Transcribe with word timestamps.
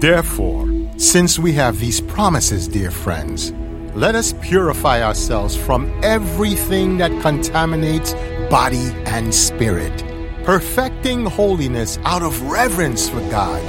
Therefore, 0.00 0.66
since 0.96 1.38
we 1.38 1.52
have 1.52 1.78
these 1.78 2.00
promises, 2.00 2.66
dear 2.66 2.90
friends, 2.90 3.52
let 3.94 4.14
us 4.14 4.32
purify 4.40 5.02
ourselves 5.02 5.54
from 5.54 5.92
everything 6.02 6.96
that 6.96 7.10
contaminates 7.20 8.14
body 8.48 8.94
and 9.04 9.34
spirit, 9.34 9.92
perfecting 10.42 11.26
holiness 11.26 11.98
out 12.04 12.22
of 12.22 12.40
reverence 12.50 13.10
for 13.10 13.20
God. 13.28 13.62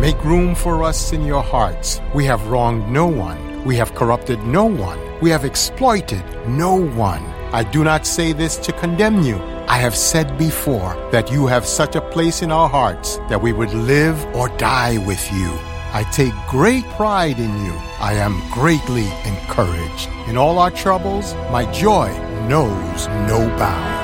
Make 0.00 0.24
room 0.24 0.56
for 0.56 0.82
us 0.82 1.12
in 1.12 1.24
your 1.24 1.44
hearts. 1.44 2.00
We 2.16 2.24
have 2.24 2.48
wronged 2.48 2.90
no 2.90 3.06
one, 3.06 3.64
we 3.64 3.76
have 3.76 3.94
corrupted 3.94 4.40
no 4.40 4.64
one, 4.64 4.98
we 5.20 5.30
have 5.30 5.44
exploited 5.44 6.24
no 6.48 6.74
one. 6.74 7.22
I 7.52 7.62
do 7.62 7.84
not 7.84 8.08
say 8.08 8.32
this 8.32 8.56
to 8.56 8.72
condemn 8.72 9.22
you. 9.22 9.36
I 9.70 9.78
have 9.78 9.94
said 9.94 10.36
before 10.36 10.96
that 11.12 11.30
you 11.30 11.46
have 11.46 11.64
such 11.64 11.94
a 11.94 12.00
place 12.00 12.42
in 12.42 12.50
our 12.50 12.68
hearts 12.68 13.18
that 13.28 13.40
we 13.40 13.52
would 13.52 13.72
live 13.72 14.18
or 14.34 14.48
die 14.58 14.98
with 15.06 15.24
you. 15.32 15.48
I 15.92 16.02
take 16.10 16.34
great 16.48 16.84
pride 16.96 17.38
in 17.38 17.64
you. 17.64 17.74
I 18.00 18.14
am 18.14 18.42
greatly 18.50 19.06
encouraged. 19.24 20.08
In 20.26 20.36
all 20.36 20.58
our 20.58 20.72
troubles, 20.72 21.34
my 21.52 21.70
joy 21.70 22.08
knows 22.48 23.06
no 23.30 23.46
bounds. 23.56 23.99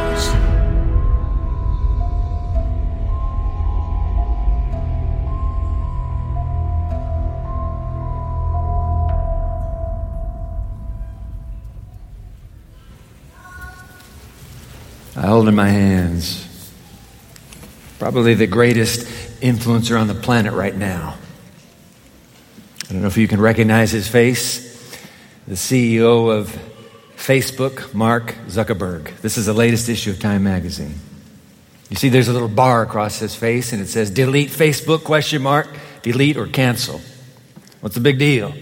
I 15.36 15.38
hold 15.38 15.48
in 15.48 15.54
my 15.54 15.68
hands 15.68 16.72
probably 17.98 18.32
the 18.32 18.46
greatest 18.46 19.06
influencer 19.42 20.00
on 20.00 20.06
the 20.06 20.14
planet 20.14 20.54
right 20.54 20.74
now. 20.74 21.18
I 22.88 22.92
don't 22.94 23.02
know 23.02 23.08
if 23.08 23.18
you 23.18 23.28
can 23.28 23.38
recognize 23.38 23.90
his 23.90 24.08
face, 24.08 24.96
the 25.46 25.56
CEO 25.56 26.34
of 26.34 26.58
Facebook, 27.16 27.92
Mark 27.92 28.34
Zuckerberg. 28.46 29.14
This 29.20 29.36
is 29.36 29.44
the 29.44 29.52
latest 29.52 29.90
issue 29.90 30.10
of 30.10 30.18
Time 30.20 30.42
magazine. 30.42 30.94
You 31.90 31.96
see 31.96 32.08
there's 32.08 32.28
a 32.28 32.32
little 32.32 32.48
bar 32.48 32.80
across 32.80 33.18
his 33.18 33.34
face 33.34 33.74
and 33.74 33.82
it 33.82 33.88
says 33.88 34.08
delete 34.08 34.48
Facebook 34.48 35.04
question 35.04 35.42
mark, 35.42 35.68
delete 36.00 36.38
or 36.38 36.46
cancel. 36.46 37.02
What's 37.82 37.94
the 37.94 38.00
big 38.00 38.18
deal? 38.18 38.54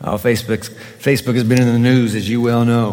Oh, 0.00 0.14
Facebook 0.14 0.60
Facebook 1.00 1.34
has 1.34 1.42
been 1.42 1.60
in 1.60 1.72
the 1.72 1.80
news 1.80 2.14
as 2.14 2.30
you 2.30 2.40
well 2.40 2.64
know. 2.64 2.92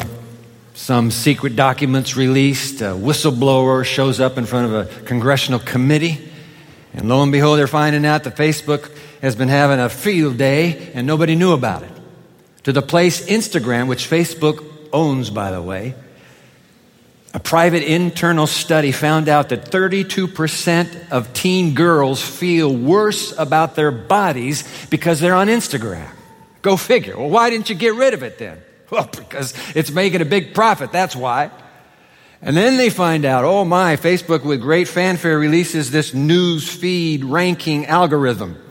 Some 0.74 1.12
secret 1.12 1.56
documents 1.56 2.16
released, 2.16 2.82
a 2.82 2.96
whistleblower 2.96 3.86
shows 3.86 4.20
up 4.20 4.40
in 4.40 4.46
front 4.46 4.74
of 4.74 4.74
a 4.74 5.04
congressional 5.04 5.60
committee, 5.60 6.32
and 6.94 7.08
lo 7.08 7.22
and 7.22 7.32
behold, 7.32 7.60
they're 7.60 7.68
finding 7.68 8.06
out 8.06 8.24
that 8.24 8.36
Facebook 8.36 8.92
has 9.22 9.36
been 9.36 9.50
having 9.50 9.80
a 9.80 9.88
field 9.88 10.38
day 10.38 10.92
and 10.94 11.08
nobody 11.08 11.36
knew 11.36 11.54
about 11.54 11.84
it. 11.84 11.92
To 12.64 12.74
the 12.74 12.82
place 12.82 13.26
Instagram, 13.28 13.88
which 13.88 14.10
Facebook 14.10 14.66
owns, 14.92 15.30
by 15.30 15.52
the 15.52 15.62
way, 15.62 15.96
a 17.34 17.40
private 17.40 17.84
internal 17.84 18.46
study 18.46 18.92
found 18.92 19.28
out 19.28 19.50
that 19.50 19.72
32% 19.72 21.10
of 21.10 21.34
teen 21.34 21.74
girls 21.74 22.22
feel 22.22 22.76
worse 22.76 23.38
about 23.38 23.76
their 23.76 23.92
bodies 23.92 24.64
because 24.90 25.20
they're 25.20 25.34
on 25.36 25.48
Instagram. 25.48 26.10
Go 26.62 26.78
figure. 26.78 27.18
Well, 27.18 27.30
why 27.30 27.50
didn't 27.50 27.70
you 27.70 27.76
get 27.76 27.96
rid 27.96 28.14
of 28.14 28.24
it 28.24 28.38
then? 28.38 28.62
Well, 28.92 29.10
because 29.12 29.56
it's 29.76 29.90
making 29.90 30.22
a 30.22 30.26
big 30.26 30.54
profit, 30.54 30.92
that's 30.92 31.16
why. 31.16 31.50
And 32.44 32.58
then 32.58 32.76
they 32.78 32.90
find 32.90 33.24
out, 33.24 33.46
oh 33.46 33.64
my, 33.64 33.96
Facebook 33.96 34.44
with 34.44 34.62
great 34.62 34.88
fanfare 34.88 35.40
releases 35.40 35.92
this 35.92 36.14
news 36.14 36.70
feed 36.70 37.24
ranking 37.24 37.86
algorithm, 37.86 38.62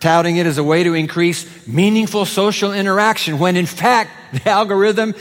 touting 0.00 0.36
it 0.38 0.46
as 0.46 0.56
a 0.56 0.64
way 0.64 0.82
to 0.82 0.94
increase 0.94 1.66
meaningful 1.66 2.24
social 2.24 2.72
interaction, 2.72 3.38
when 3.38 3.56
in 3.56 3.66
fact, 3.66 4.10
the 4.32 4.48
algorithm 4.48 5.14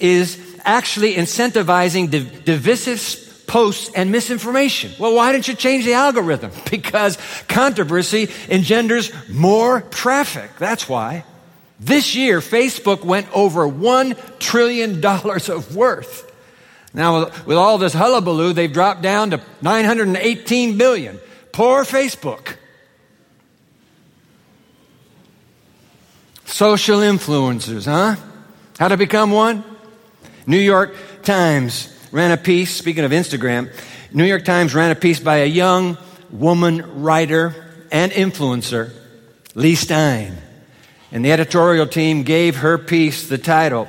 is 0.00 0.40
actually 0.64 1.14
incentivizing 1.14 2.10
div- 2.10 2.44
divisive 2.44 3.44
posts 3.46 3.90
and 3.94 4.10
misinformation. 4.10 4.92
Well, 4.98 5.14
why 5.14 5.32
didn't 5.32 5.48
you 5.48 5.54
change 5.54 5.84
the 5.84 5.94
algorithm? 5.94 6.52
Because 6.70 7.18
controversy 7.48 8.30
engenders 8.48 9.12
more 9.28 9.82
traffic. 9.82 10.50
That's 10.58 10.88
why. 10.88 11.24
This 11.80 12.14
year, 12.14 12.40
Facebook 12.40 13.02
went 13.04 13.26
over 13.34 13.66
$1 13.66 14.38
trillion 14.38 15.02
of 15.02 15.74
worth. 15.74 16.30
Now, 16.92 17.30
with 17.46 17.56
all 17.56 17.78
this 17.78 17.94
hullabaloo, 17.94 18.52
they've 18.52 18.72
dropped 18.72 19.00
down 19.00 19.30
to 19.30 19.40
918 19.62 20.76
billion. 20.76 21.18
Poor 21.52 21.84
Facebook. 21.84 22.56
Social 26.44 26.98
influencers, 26.98 27.86
huh? 27.86 28.16
How 28.78 28.88
to 28.88 28.98
become 28.98 29.30
one? 29.30 29.64
New 30.46 30.58
York 30.58 30.94
Times 31.22 31.96
ran 32.12 32.30
a 32.30 32.36
piece, 32.36 32.74
speaking 32.74 33.04
of 33.04 33.12
Instagram, 33.12 33.72
New 34.12 34.24
York 34.24 34.44
Times 34.44 34.74
ran 34.74 34.90
a 34.90 34.96
piece 34.96 35.20
by 35.20 35.38
a 35.38 35.46
young 35.46 35.96
woman 36.30 37.02
writer 37.02 37.54
and 37.90 38.12
influencer, 38.12 38.92
Leigh 39.54 39.76
Stein. 39.76 40.36
And 41.12 41.24
the 41.24 41.32
editorial 41.32 41.86
team 41.86 42.22
gave 42.22 42.56
her 42.56 42.78
piece 42.78 43.28
the 43.28 43.38
title, 43.38 43.88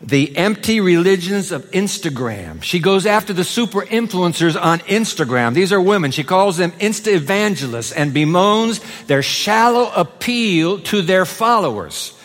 The 0.00 0.36
Empty 0.36 0.80
Religions 0.80 1.52
of 1.52 1.70
Instagram. 1.70 2.60
She 2.62 2.80
goes 2.80 3.06
after 3.06 3.32
the 3.32 3.44
super 3.44 3.82
influencers 3.82 4.60
on 4.60 4.80
Instagram. 4.80 5.54
These 5.54 5.72
are 5.72 5.80
women. 5.80 6.10
She 6.10 6.24
calls 6.24 6.56
them 6.56 6.72
Insta 6.72 7.12
evangelists 7.12 7.92
and 7.92 8.12
bemoans 8.12 8.80
their 9.06 9.22
shallow 9.22 9.92
appeal 9.94 10.80
to 10.80 11.02
their 11.02 11.24
followers. 11.24 12.18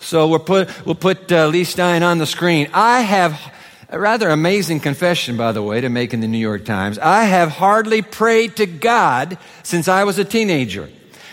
So 0.00 0.26
we'll 0.26 0.40
put, 0.40 0.84
we'll 0.84 0.96
put 0.96 1.30
uh, 1.30 1.46
Leigh 1.46 1.62
Stein 1.62 2.02
on 2.02 2.18
the 2.18 2.26
screen. 2.26 2.70
I 2.74 3.02
have 3.02 3.40
a 3.88 4.00
rather 4.00 4.30
amazing 4.30 4.80
confession, 4.80 5.36
by 5.36 5.52
the 5.52 5.62
way, 5.62 5.80
to 5.80 5.88
make 5.88 6.12
in 6.12 6.18
the 6.18 6.26
New 6.26 6.38
York 6.38 6.64
Times. 6.64 6.98
I 6.98 7.22
have 7.22 7.50
hardly 7.50 8.02
prayed 8.02 8.56
to 8.56 8.66
God 8.66 9.38
since 9.62 9.86
I 9.86 10.02
was 10.02 10.18
a 10.18 10.24
teenager. 10.24 10.88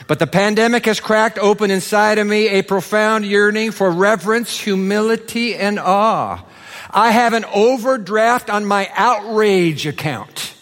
But 0.10 0.18
the 0.18 0.26
pandemic 0.26 0.88
has 0.88 1.00
cracked 1.00 1.38
open 1.38 1.70
inside 1.70 2.18
of 2.18 2.26
me 2.26 2.48
a 2.48 2.64
profound 2.64 3.28
yearning 3.28 3.70
for 3.70 3.92
reverence, 3.92 4.60
humility, 4.60 5.54
and 5.54 5.78
awe. 5.78 6.44
I 6.90 7.12
have 7.12 7.34
an 7.34 7.46
overdraft 7.46 8.50
on 8.50 8.66
my 8.66 8.90
outrage 8.96 9.86
account. 9.86 10.56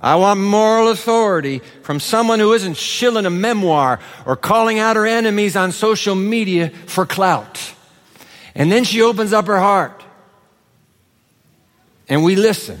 I 0.00 0.14
want 0.14 0.40
moral 0.40 0.88
authority 0.88 1.58
from 1.82 2.00
someone 2.00 2.38
who 2.38 2.54
isn't 2.54 2.78
shilling 2.78 3.26
a 3.26 3.30
memoir 3.30 4.00
or 4.24 4.36
calling 4.36 4.78
out 4.78 4.96
her 4.96 5.04
enemies 5.04 5.54
on 5.54 5.70
social 5.70 6.14
media 6.14 6.70
for 6.86 7.04
clout. 7.04 7.60
And 8.54 8.72
then 8.72 8.84
she 8.84 9.02
opens 9.02 9.34
up 9.34 9.48
her 9.48 9.60
heart. 9.60 10.02
And 12.08 12.24
we 12.24 12.36
listen. 12.36 12.78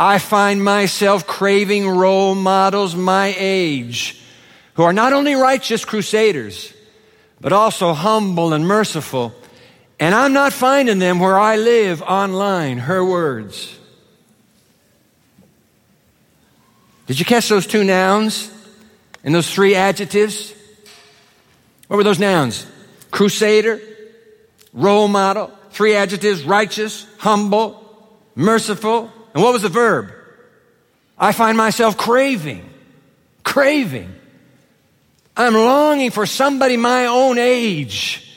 I 0.00 0.18
find 0.18 0.64
myself 0.64 1.28
craving 1.28 1.88
role 1.88 2.34
models 2.34 2.96
my 2.96 3.32
age 3.38 4.24
who 4.78 4.84
are 4.84 4.92
not 4.92 5.12
only 5.12 5.34
righteous 5.34 5.84
crusaders, 5.84 6.72
but 7.40 7.52
also 7.52 7.92
humble 7.92 8.52
and 8.52 8.64
merciful. 8.64 9.34
And 9.98 10.14
I'm 10.14 10.32
not 10.32 10.52
finding 10.52 11.00
them 11.00 11.18
where 11.18 11.36
I 11.36 11.56
live 11.56 12.00
online, 12.00 12.78
her 12.78 13.04
words. 13.04 13.76
Did 17.08 17.18
you 17.18 17.24
catch 17.24 17.48
those 17.48 17.66
two 17.66 17.82
nouns 17.82 18.52
and 19.24 19.34
those 19.34 19.52
three 19.52 19.74
adjectives? 19.74 20.54
What 21.88 21.96
were 21.96 22.04
those 22.04 22.20
nouns? 22.20 22.64
Crusader, 23.10 23.80
role 24.72 25.08
model, 25.08 25.50
three 25.72 25.96
adjectives, 25.96 26.44
righteous, 26.44 27.04
humble, 27.18 27.82
merciful. 28.36 29.10
And 29.34 29.42
what 29.42 29.52
was 29.52 29.62
the 29.62 29.70
verb? 29.70 30.12
I 31.18 31.32
find 31.32 31.58
myself 31.58 31.96
craving, 31.96 32.70
craving. 33.42 34.14
I'm 35.38 35.54
longing 35.54 36.10
for 36.10 36.26
somebody 36.26 36.76
my 36.76 37.06
own 37.06 37.38
age 37.38 38.28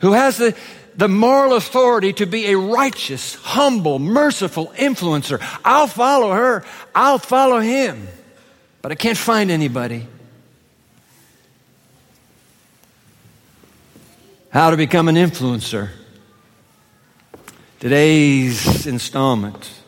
who 0.00 0.12
has 0.12 0.36
the, 0.36 0.54
the 0.94 1.08
moral 1.08 1.54
authority 1.54 2.12
to 2.12 2.26
be 2.26 2.52
a 2.52 2.58
righteous, 2.58 3.34
humble, 3.36 3.98
merciful 3.98 4.66
influencer. 4.76 5.40
I'll 5.64 5.86
follow 5.86 6.32
her. 6.32 6.64
I'll 6.94 7.18
follow 7.18 7.60
him. 7.60 8.06
But 8.82 8.92
I 8.92 8.94
can't 8.94 9.16
find 9.16 9.50
anybody. 9.50 10.06
How 14.50 14.68
to 14.68 14.76
become 14.76 15.08
an 15.08 15.14
influencer. 15.14 15.88
Today's 17.80 18.86
installment 18.86 19.81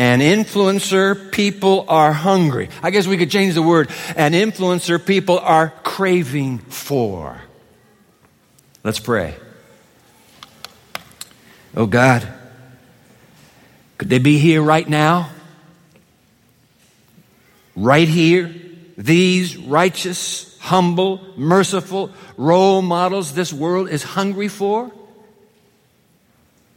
an 0.00 0.20
influencer, 0.20 1.30
people 1.30 1.84
are 1.88 2.12
hungry. 2.12 2.70
I 2.82 2.90
guess 2.90 3.06
we 3.06 3.16
could 3.16 3.30
change 3.30 3.54
the 3.54 3.62
word. 3.62 3.90
An 4.16 4.32
influencer, 4.32 5.04
people 5.04 5.38
are 5.38 5.72
craving 5.82 6.58
for. 6.58 7.40
Let's 8.82 8.98
pray. 8.98 9.36
Oh 11.76 11.86
God, 11.86 12.26
could 13.98 14.08
they 14.08 14.18
be 14.18 14.38
here 14.38 14.62
right 14.62 14.88
now? 14.88 15.30
Right 17.76 18.08
here? 18.08 18.54
these 19.00 19.56
righteous, 19.56 20.58
humble, 20.58 21.20
merciful 21.36 22.10
role 22.36 22.82
models 22.82 23.32
this 23.32 23.50
world 23.50 23.88
is 23.88 24.02
hungry 24.02 24.48
for? 24.48 24.92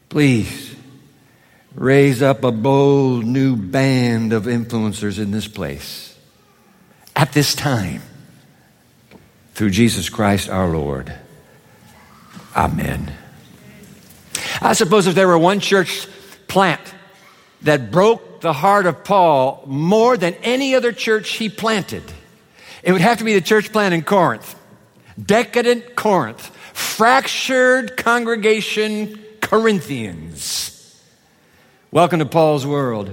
Please 0.07 0.72
raise 1.75 2.21
up 2.21 2.43
a 2.43 2.51
bold 2.51 3.25
new 3.25 3.55
band 3.55 4.33
of 4.33 4.43
influencers 4.43 5.19
in 5.19 5.31
this 5.31 5.47
place 5.47 6.17
at 7.15 7.31
this 7.33 7.55
time 7.55 8.01
through 9.53 9.69
Jesus 9.69 10.09
Christ 10.09 10.49
our 10.49 10.69
Lord. 10.69 11.13
Amen. 12.55 13.11
I 14.61 14.73
suppose 14.73 15.07
if 15.07 15.15
there 15.15 15.27
were 15.27 15.37
one 15.37 15.59
church 15.59 16.07
plant 16.47 16.81
that 17.63 17.91
broke 17.91 18.41
the 18.41 18.53
heart 18.53 18.85
of 18.85 19.03
Paul 19.03 19.63
more 19.65 20.17
than 20.17 20.35
any 20.43 20.75
other 20.75 20.91
church 20.91 21.31
he 21.31 21.49
planted, 21.49 22.03
it 22.83 22.91
would 22.91 23.01
have 23.01 23.19
to 23.19 23.23
be 23.23 23.33
the 23.33 23.41
church 23.41 23.71
plant 23.71 23.93
in 23.93 24.03
Corinth. 24.03 24.55
Decadent 25.23 25.95
Corinth, 25.95 26.55
fractured 26.73 27.97
congregation 27.97 29.19
Corinthians. 29.41 30.72
Welcome 31.93 32.17
to 32.21 32.25
Paul's 32.25 32.65
world. 32.65 33.11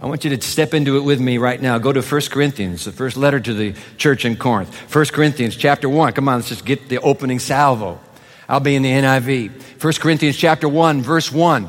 I 0.00 0.06
want 0.06 0.24
you 0.24 0.36
to 0.36 0.42
step 0.42 0.74
into 0.74 0.96
it 0.96 1.02
with 1.02 1.20
me 1.20 1.38
right 1.38 1.62
now. 1.62 1.78
Go 1.78 1.92
to 1.92 2.02
1 2.02 2.20
Corinthians, 2.22 2.84
the 2.86 2.90
first 2.90 3.16
letter 3.16 3.38
to 3.38 3.54
the 3.54 3.76
church 3.98 4.24
in 4.24 4.34
Corinth. 4.34 4.92
1 4.92 5.04
Corinthians 5.12 5.54
chapter 5.54 5.88
1. 5.88 6.12
Come 6.14 6.28
on, 6.28 6.38
let's 6.38 6.48
just 6.48 6.64
get 6.64 6.88
the 6.88 6.98
opening 6.98 7.38
salvo. 7.38 8.00
I'll 8.48 8.58
be 8.58 8.74
in 8.74 8.82
the 8.82 8.90
NIV. 8.90 9.80
1 9.80 9.92
Corinthians 10.00 10.36
chapter 10.36 10.68
1, 10.68 11.02
verse 11.02 11.30
1. 11.30 11.68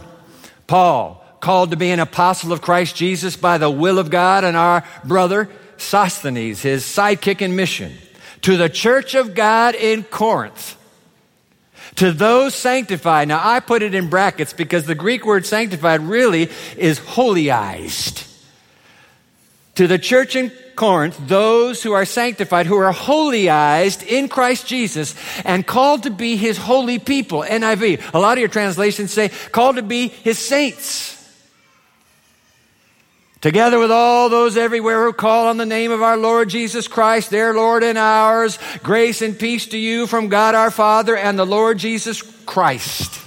Paul, 0.66 1.24
called 1.42 1.70
to 1.70 1.78
be 1.78 1.92
an 1.92 2.00
apostle 2.00 2.52
of 2.52 2.60
Christ 2.60 2.96
Jesus 2.96 3.38
by 3.38 3.60
the 3.60 3.70
will 3.70 4.00
of 4.00 4.10
God, 4.10 4.44
and 4.44 4.58
our 4.58 4.84
brother 5.04 5.48
Sosthenes, 5.78 6.60
his 6.60 6.84
sidekick 6.84 7.44
in 7.44 7.56
mission, 7.56 7.94
to 8.42 8.58
the 8.58 8.68
church 8.68 9.14
of 9.14 9.36
God 9.36 9.76
in 9.76 10.02
Corinth. 10.02 10.76
To 11.98 12.12
those 12.12 12.54
sanctified. 12.54 13.30
Now, 13.30 13.40
I 13.42 13.62
put 13.62 13.82
it 13.82 13.96
in 13.96 14.10
brackets 14.10 14.52
because 14.52 14.86
the 14.86 14.96
Greek 14.96 15.26
word 15.26 15.46
sanctified 15.46 16.02
really 16.02 16.50
is 16.78 17.00
holyized. 17.00 18.24
To 19.76 19.88
the 19.88 20.00
church 20.00 20.36
in 20.36 20.52
Corinth, 20.76 21.18
those 21.28 21.82
who 21.84 21.94
are 21.94 22.06
sanctified, 22.06 22.66
who 22.66 22.78
are 22.78 22.94
holyized 22.94 24.06
in 24.06 24.28
Christ 24.28 24.68
Jesus 24.68 25.16
and 25.46 25.66
called 25.66 26.04
to 26.04 26.10
be 26.10 26.36
his 26.36 26.58
holy 26.58 27.00
people. 27.00 27.44
NIV. 27.44 28.14
A 28.14 28.20
lot 28.20 28.34
of 28.34 28.40
your 28.40 28.50
translations 28.50 29.12
say 29.12 29.30
called 29.52 29.78
to 29.78 29.82
be 29.82 30.10
his 30.10 30.38
saints. 30.38 31.15
Together 33.46 33.78
with 33.78 33.92
all 33.92 34.28
those 34.28 34.58
everywhere 34.58 35.06
who 35.06 35.14
call 35.14 35.50
on 35.50 35.58
the 35.58 35.68
name 35.68 35.92
of 35.92 36.02
our 36.02 36.18
Lord 36.18 36.50
Jesus 36.50 36.88
Christ, 36.88 37.30
their 37.30 37.54
Lord 37.54 37.84
and 37.84 37.96
ours, 37.96 38.58
grace 38.82 39.22
and 39.22 39.38
peace 39.38 39.68
to 39.68 39.78
you 39.78 40.08
from 40.08 40.30
God 40.30 40.56
our 40.56 40.72
Father 40.72 41.16
and 41.16 41.38
the 41.38 41.46
Lord 41.46 41.78
Jesus 41.78 42.24
Christ. 42.48 43.22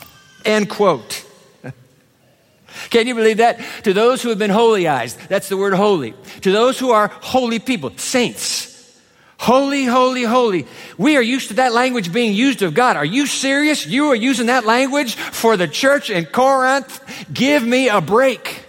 End 0.45 0.69
quote. 0.69 1.25
Can 2.91 3.07
you 3.07 3.15
believe 3.15 3.37
that? 3.37 3.61
To 3.85 3.93
those 3.93 4.21
who 4.21 4.31
have 4.31 4.41
been 4.41 4.51
holyized, 4.51 5.29
that's 5.29 5.49
the 5.49 5.57
word 5.57 5.75
holy. 5.75 6.15
To 6.41 6.51
those 6.51 6.81
who 6.81 6.91
are 6.91 7.07
holy 7.07 7.61
people, 7.61 7.97
saints. 7.97 9.01
Holy, 9.39 9.85
holy, 9.85 10.25
holy. 10.25 10.67
We 10.97 11.17
are 11.17 11.23
used 11.23 11.47
to 11.51 11.55
that 11.55 11.73
language 11.73 12.13
being 12.13 12.35
used 12.35 12.63
of 12.63 12.75
God. 12.75 12.97
Are 12.97 13.05
you 13.05 13.29
serious? 13.29 13.87
You 13.87 14.07
are 14.07 14.17
using 14.17 14.47
that 14.47 14.67
language 14.67 15.15
for 15.15 15.57
the 15.57 15.69
church 15.69 16.11
in 16.11 16.27
Corinth? 16.27 17.01
Give 17.33 17.65
me 17.65 17.89
a 17.89 18.01
break. 18.01 18.65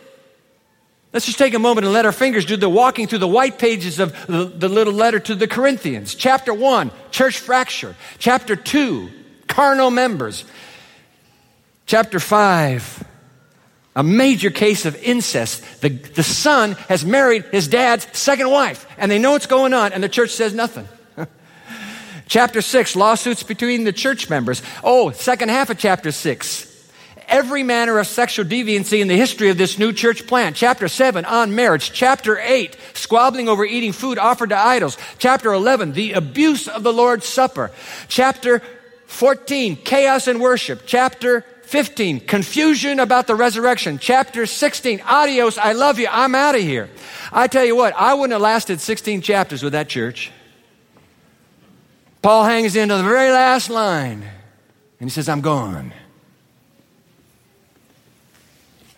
Let's 1.12 1.26
just 1.26 1.40
take 1.40 1.56
a 1.56 1.60
moment 1.60 1.86
and 1.86 1.94
let 1.94 2.06
our 2.06 2.12
fingers 2.12 2.46
do 2.46 2.56
the 2.56 2.70
walking 2.70 3.08
through 3.08 3.20
the 3.20 3.28
white 3.28 3.58
pages 3.58 4.00
of 4.00 4.14
the, 4.28 4.46
the 4.46 4.70
little 4.70 4.94
letter 4.94 5.20
to 5.20 5.34
the 5.34 5.48
Corinthians. 5.48 6.14
Chapter 6.14 6.54
1, 6.54 6.92
church 7.10 7.40
fracture. 7.40 7.96
Chapter 8.20 8.56
2, 8.56 9.10
carnal 9.48 9.90
members. 9.90 10.46
Chapter 11.88 12.20
5, 12.20 13.04
a 13.96 14.04
major 14.04 14.52
case 14.52 14.86
of 14.86 14.96
incest. 15.02 15.82
The, 15.82 15.90
the 15.90 16.22
son 16.22 16.74
has 16.88 17.04
married 17.04 17.46
his 17.46 17.68
dad's 17.68 18.06
second 18.16 18.52
wife, 18.52 18.86
and 19.00 19.10
they 19.10 19.18
know 19.18 19.32
what's 19.32 19.48
going 19.48 19.74
on, 19.74 19.94
and 19.94 20.04
the 20.04 20.10
church 20.10 20.30
says 20.30 20.54
nothing. 20.54 20.88
chapter 22.28 22.62
6, 22.62 22.96
lawsuits 22.96 23.42
between 23.42 23.84
the 23.84 23.94
church 23.94 24.30
members. 24.30 24.62
Oh, 24.84 25.10
second 25.10 25.50
half 25.50 25.72
of 25.72 25.80
chapter 25.80 26.12
6 26.12 26.69
every 27.30 27.64
manner 27.64 28.00
of 28.00 28.08
sexual 28.08 28.46
deviancy 28.46 29.00
in 29.00 29.08
the 29.08 29.16
history 29.16 29.50
of 29.50 29.58
this 29.58 29.78
new 29.80 29.94
church 29.94 30.28
plant. 30.28 30.56
Chapter 30.56 30.88
7 30.88 31.26
on 31.26 31.56
marriage. 31.56 31.92
Chapter 31.92 32.40
8 32.40 32.76
squabbling 32.94 33.48
over 33.48 33.64
eating 33.64 33.92
food 33.92 34.18
offered 34.18 34.50
to 34.50 34.58
idols. 34.58 34.98
Chapter 35.18 35.54
11 35.54 35.94
the 35.94 36.14
abuse 36.14 36.68
of 36.68 36.84
the 36.84 36.94
Lord's 36.94 37.26
Supper. 37.26 37.72
Chapter 38.08 38.62
14 39.08 39.78
chaos 39.78 40.28
in 40.28 40.40
worship. 40.40 40.84
Chapter 40.86 41.46
15, 41.64 42.22
confusion 42.22 43.00
about 43.00 43.28
the 43.28 43.36
resurrection. 43.36 44.00
Chapter 44.00 44.48
16, 44.48 45.02
adios, 45.06 45.58
I 45.60 45.74
love 45.74 46.00
you, 46.00 46.08
I'm 46.10 46.34
out 46.34 46.56
of 46.56 46.62
here. 46.62 46.90
I 47.32 47.46
tell 47.46 47.64
you 47.64 47.76
what, 47.76 47.94
I 47.96 48.16
wouldn't 48.16 48.32
have 48.32 48.42
lasted 48.42 48.82
16 48.82 49.22
chapters 49.22 49.62
with 49.62 49.74
that 49.74 49.88
church. 49.88 50.32
Paul 52.24 52.44
hangs 52.44 52.76
into 52.76 52.98
the 52.98 53.04
very 53.04 53.32
last 53.32 53.70
line 53.70 54.24
and 55.00 55.10
he 55.10 55.14
says, 55.14 55.30
I'm 55.30 55.42
gone. 55.42 55.94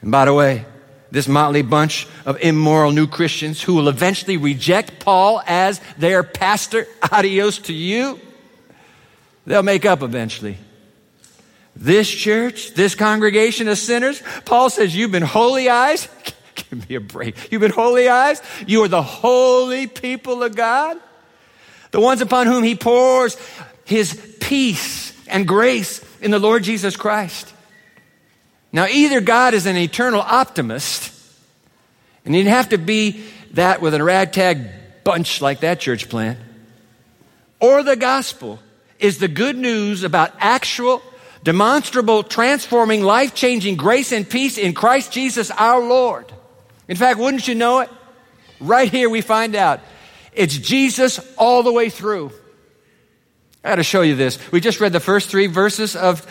And 0.01 0.11
by 0.11 0.25
the 0.25 0.33
way, 0.33 0.65
this 1.11 1.27
motley 1.27 1.61
bunch 1.61 2.07
of 2.25 2.39
immoral 2.41 2.91
new 2.91 3.05
Christians 3.05 3.61
who 3.61 3.75
will 3.75 3.89
eventually 3.89 4.37
reject 4.37 4.99
Paul 4.99 5.41
as 5.45 5.81
their 5.97 6.23
pastor, 6.23 6.87
adios 7.11 7.59
to 7.59 7.73
you, 7.73 8.19
they'll 9.45 9.63
make 9.63 9.85
up 9.85 10.01
eventually. 10.01 10.57
This 11.75 12.09
church, 12.09 12.73
this 12.73 12.95
congregation 12.95 13.67
of 13.67 13.77
sinners, 13.77 14.21
Paul 14.45 14.69
says, 14.69 14.95
You've 14.95 15.11
been 15.11 15.23
holy 15.23 15.69
eyes. 15.69 16.07
Give 16.55 16.89
me 16.89 16.95
a 16.95 17.01
break. 17.01 17.51
You've 17.51 17.61
been 17.61 17.71
holy 17.71 18.07
eyes. 18.07 18.41
You 18.67 18.83
are 18.83 18.87
the 18.87 19.01
holy 19.01 19.87
people 19.87 20.43
of 20.43 20.55
God. 20.55 20.97
The 21.91 21.99
ones 21.99 22.21
upon 22.21 22.47
whom 22.47 22.63
he 22.63 22.75
pours 22.75 23.37
his 23.83 24.35
peace 24.39 25.13
and 25.27 25.47
grace 25.47 26.03
in 26.21 26.31
the 26.31 26.39
Lord 26.39 26.63
Jesus 26.63 26.95
Christ. 26.95 27.53
Now, 28.71 28.87
either 28.87 29.21
God 29.21 29.53
is 29.53 29.65
an 29.65 29.77
eternal 29.77 30.21
optimist, 30.21 31.13
and 32.25 32.35
you'd 32.35 32.47
have 32.47 32.69
to 32.69 32.77
be 32.77 33.23
that 33.51 33.81
with 33.81 33.93
a 33.93 34.03
ragtag 34.03 35.03
bunch 35.03 35.41
like 35.41 35.61
that 35.61 35.79
church 35.79 36.09
plant, 36.09 36.39
or 37.59 37.83
the 37.83 37.95
gospel 37.95 38.59
is 38.99 39.17
the 39.17 39.27
good 39.27 39.57
news 39.57 40.03
about 40.03 40.31
actual 40.39 41.01
demonstrable, 41.43 42.23
transforming, 42.23 43.03
life 43.03 43.33
changing 43.33 43.75
grace 43.75 44.11
and 44.11 44.29
peace 44.29 44.57
in 44.57 44.73
Christ 44.73 45.11
Jesus 45.11 45.51
our 45.51 45.81
Lord. 45.81 46.31
In 46.87 46.95
fact, 46.95 47.19
wouldn't 47.19 47.47
you 47.47 47.55
know 47.55 47.79
it? 47.79 47.89
Right 48.59 48.89
here 48.89 49.09
we 49.09 49.21
find 49.21 49.55
out 49.55 49.79
it's 50.33 50.57
Jesus 50.57 51.19
all 51.37 51.63
the 51.63 51.71
way 51.71 51.89
through. 51.89 52.31
I 53.63 53.69
got 53.69 53.75
to 53.75 53.83
show 53.83 54.01
you 54.01 54.15
this. 54.15 54.39
We 54.51 54.61
just 54.61 54.79
read 54.79 54.93
the 54.93 54.99
first 54.99 55.29
three 55.29 55.47
verses 55.47 55.95
of 55.95 56.25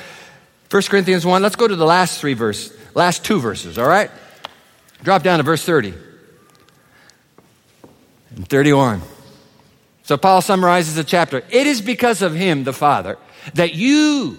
1 0.71 0.83
Corinthians 0.85 1.27
1. 1.27 1.43
Let's 1.43 1.57
go 1.57 1.67
to 1.67 1.75
the 1.75 1.85
last 1.85 2.21
three 2.21 2.35
verses, 2.35 2.77
last 2.95 3.25
two 3.25 3.41
verses, 3.41 3.77
all 3.77 3.89
right? 3.89 4.11
Drop 5.03 5.23
down 5.23 5.39
to 5.39 5.43
verse 5.43 5.65
30 5.65 5.95
and 8.37 8.49
31. 8.49 9.03
So 10.05 10.17
Paul 10.17 10.43
summarizes 10.43 10.95
the 10.95 11.05
chapter. 11.05 11.43
It 11.51 11.67
is 11.67 11.81
because 11.81 12.23
of 12.23 12.35
him, 12.35 12.65
the 12.65 12.73
Father, 12.73 13.19
that 13.55 13.75
you, 13.75 14.39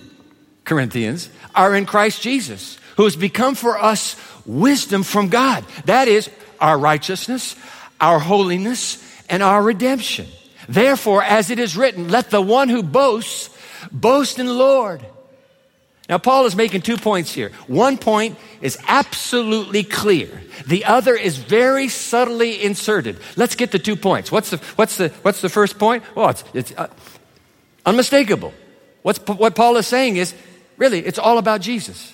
Corinthians, 0.63 1.29
are 1.53 1.75
in 1.75 1.85
Christ 1.85 2.21
Jesus, 2.21 2.77
who 2.95 3.03
has 3.03 3.15
become 3.17 3.55
for 3.55 3.77
us 3.77 4.15
wisdom 4.45 5.03
from 5.03 5.29
God. 5.29 5.65
That 5.85 6.07
is 6.07 6.29
our 6.61 6.77
righteousness, 6.77 7.55
our 7.99 8.19
holiness, 8.19 9.03
and 9.29 9.43
our 9.43 9.61
redemption. 9.61 10.27
Therefore, 10.69 11.23
as 11.23 11.49
it 11.49 11.59
is 11.59 11.75
written, 11.75 12.09
let 12.09 12.29
the 12.29 12.41
one 12.41 12.69
who 12.69 12.83
boasts 12.83 13.49
boast 13.91 14.39
in 14.39 14.45
the 14.45 14.53
Lord. 14.53 15.05
Now, 16.11 16.17
Paul 16.17 16.45
is 16.45 16.57
making 16.57 16.81
two 16.81 16.97
points 16.97 17.33
here. 17.33 17.53
One 17.67 17.97
point 17.97 18.37
is 18.61 18.77
absolutely 18.85 19.83
clear. 19.83 20.41
The 20.67 20.83
other 20.83 21.15
is 21.15 21.37
very 21.37 21.87
subtly 21.87 22.61
inserted. 22.61 23.17
Let's 23.37 23.55
get 23.55 23.71
the 23.71 23.79
two 23.79 23.95
points. 23.95 24.29
What's 24.29 24.49
the, 24.49 24.57
what's 24.75 24.97
the, 24.97 25.07
what's 25.21 25.39
the 25.39 25.47
first 25.47 25.79
point? 25.79 26.03
Well, 26.13 26.27
it's, 26.27 26.43
it's 26.53 26.73
uh, 26.77 26.89
unmistakable. 27.85 28.53
What's, 29.03 29.19
what 29.19 29.55
Paul 29.55 29.77
is 29.77 29.87
saying 29.87 30.17
is 30.17 30.35
really, 30.75 30.99
it's 30.99 31.17
all 31.17 31.37
about 31.37 31.61
Jesus. 31.61 32.13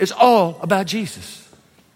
It's 0.00 0.12
all 0.12 0.58
about 0.60 0.86
Jesus. 0.86 1.48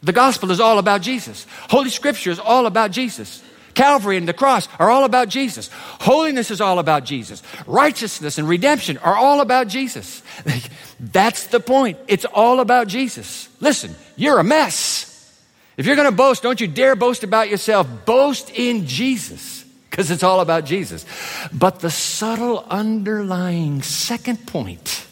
The 0.05 0.13
gospel 0.13 0.53
is 0.53 0.61
all 0.61 0.79
about 0.79 1.03
Jesus. 1.03 1.45
Holy 1.71 1.91
Scripture 1.91 2.31
is 2.31 2.39
all 2.39 2.67
about 2.67 2.93
Jesus. 2.93 3.43
Calvary 3.75 4.17
and 4.17 4.29
the 4.29 4.33
cross 4.33 4.69
are 4.79 4.91
all 4.91 5.05
about 5.05 5.29
Jesus. 5.29 5.71
Holiness 5.73 6.51
is 6.51 6.61
all 6.61 6.79
about 6.79 7.05
Jesus. 7.05 7.43
Righteousness 7.67 8.39
and 8.39 8.49
redemption 8.49 8.99
are 8.99 9.17
all 9.17 9.41
about 9.41 9.69
Jesus. 9.69 10.23
That's 11.01 11.47
the 11.49 11.61
point. 11.61 11.99
It's 12.09 12.25
all 12.25 12.61
about 12.61 12.89
Jesus. 12.89 13.49
Listen, 13.61 13.95
you're 14.17 14.39
a 14.39 14.45
mess. 14.45 15.07
If 15.77 15.87
you're 15.87 15.97
going 15.97 16.11
to 16.11 16.17
boast, 16.17 16.43
don't 16.43 16.61
you 16.61 16.67
dare 16.67 16.97
boast 16.97 17.25
about 17.25 17.49
yourself. 17.49 17.89
Boast 18.05 18.51
in 18.51 18.87
Jesus. 18.87 19.65
because 19.91 20.11
it's 20.11 20.23
all 20.23 20.41
about 20.41 20.65
Jesus. 20.65 21.05
But 21.53 21.81
the 21.81 21.91
subtle 21.91 22.65
underlying 22.71 23.83
second 23.83 24.47
point, 24.47 25.07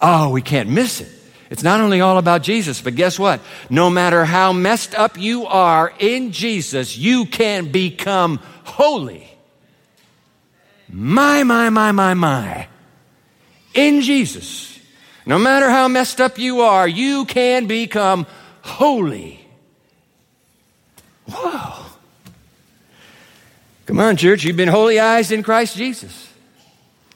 oh, 0.00 0.30
we 0.30 0.42
can't 0.42 0.68
miss 0.68 1.00
it. 1.00 1.08
It's 1.50 1.64
not 1.64 1.80
only 1.80 2.00
all 2.00 2.16
about 2.16 2.42
Jesus, 2.42 2.80
but 2.80 2.94
guess 2.94 3.18
what? 3.18 3.40
No 3.68 3.90
matter 3.90 4.24
how 4.24 4.52
messed 4.52 4.94
up 4.94 5.18
you 5.18 5.46
are 5.46 5.92
in 5.98 6.30
Jesus, 6.30 6.96
you 6.96 7.26
can 7.26 7.72
become 7.72 8.38
holy. 8.62 9.28
My, 10.88 11.42
my, 11.42 11.68
my, 11.68 11.90
my, 11.90 12.14
my. 12.14 12.68
In 13.74 14.00
Jesus, 14.00 14.78
no 15.26 15.40
matter 15.40 15.68
how 15.68 15.88
messed 15.88 16.20
up 16.20 16.38
you 16.38 16.60
are, 16.60 16.86
you 16.86 17.24
can 17.24 17.66
become 17.66 18.26
holy. 18.62 19.40
Whoa. 21.28 21.84
Come 23.86 23.98
on, 23.98 24.16
church, 24.16 24.44
you've 24.44 24.56
been 24.56 24.68
holyized 24.68 25.32
in 25.32 25.42
Christ 25.42 25.76
Jesus. 25.76 26.32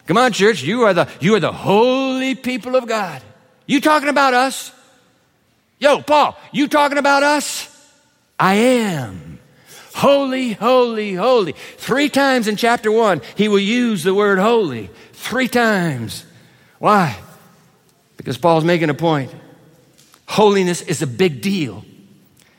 Come 0.08 0.18
on, 0.18 0.32
church, 0.32 0.64
you 0.64 0.82
are 0.82 0.92
the, 0.92 1.08
you 1.20 1.36
are 1.36 1.40
the 1.40 1.52
holy 1.52 2.34
people 2.34 2.74
of 2.74 2.88
God. 2.88 3.22
You 3.66 3.80
talking 3.80 4.08
about 4.08 4.34
us? 4.34 4.72
Yo, 5.78 6.00
Paul, 6.02 6.38
you 6.52 6.68
talking 6.68 6.98
about 6.98 7.22
us? 7.22 7.70
I 8.38 8.54
am. 8.54 9.38
Holy, 9.94 10.52
holy, 10.52 11.14
holy. 11.14 11.52
Three 11.52 12.08
times 12.08 12.48
in 12.48 12.56
chapter 12.56 12.90
one, 12.90 13.22
he 13.36 13.48
will 13.48 13.60
use 13.60 14.02
the 14.02 14.14
word 14.14 14.38
holy. 14.38 14.90
Three 15.12 15.48
times. 15.48 16.26
Why? 16.78 17.16
Because 18.16 18.36
Paul's 18.36 18.64
making 18.64 18.90
a 18.90 18.94
point. 18.94 19.32
Holiness 20.26 20.82
is 20.82 21.02
a 21.02 21.06
big 21.06 21.42
deal. 21.42 21.84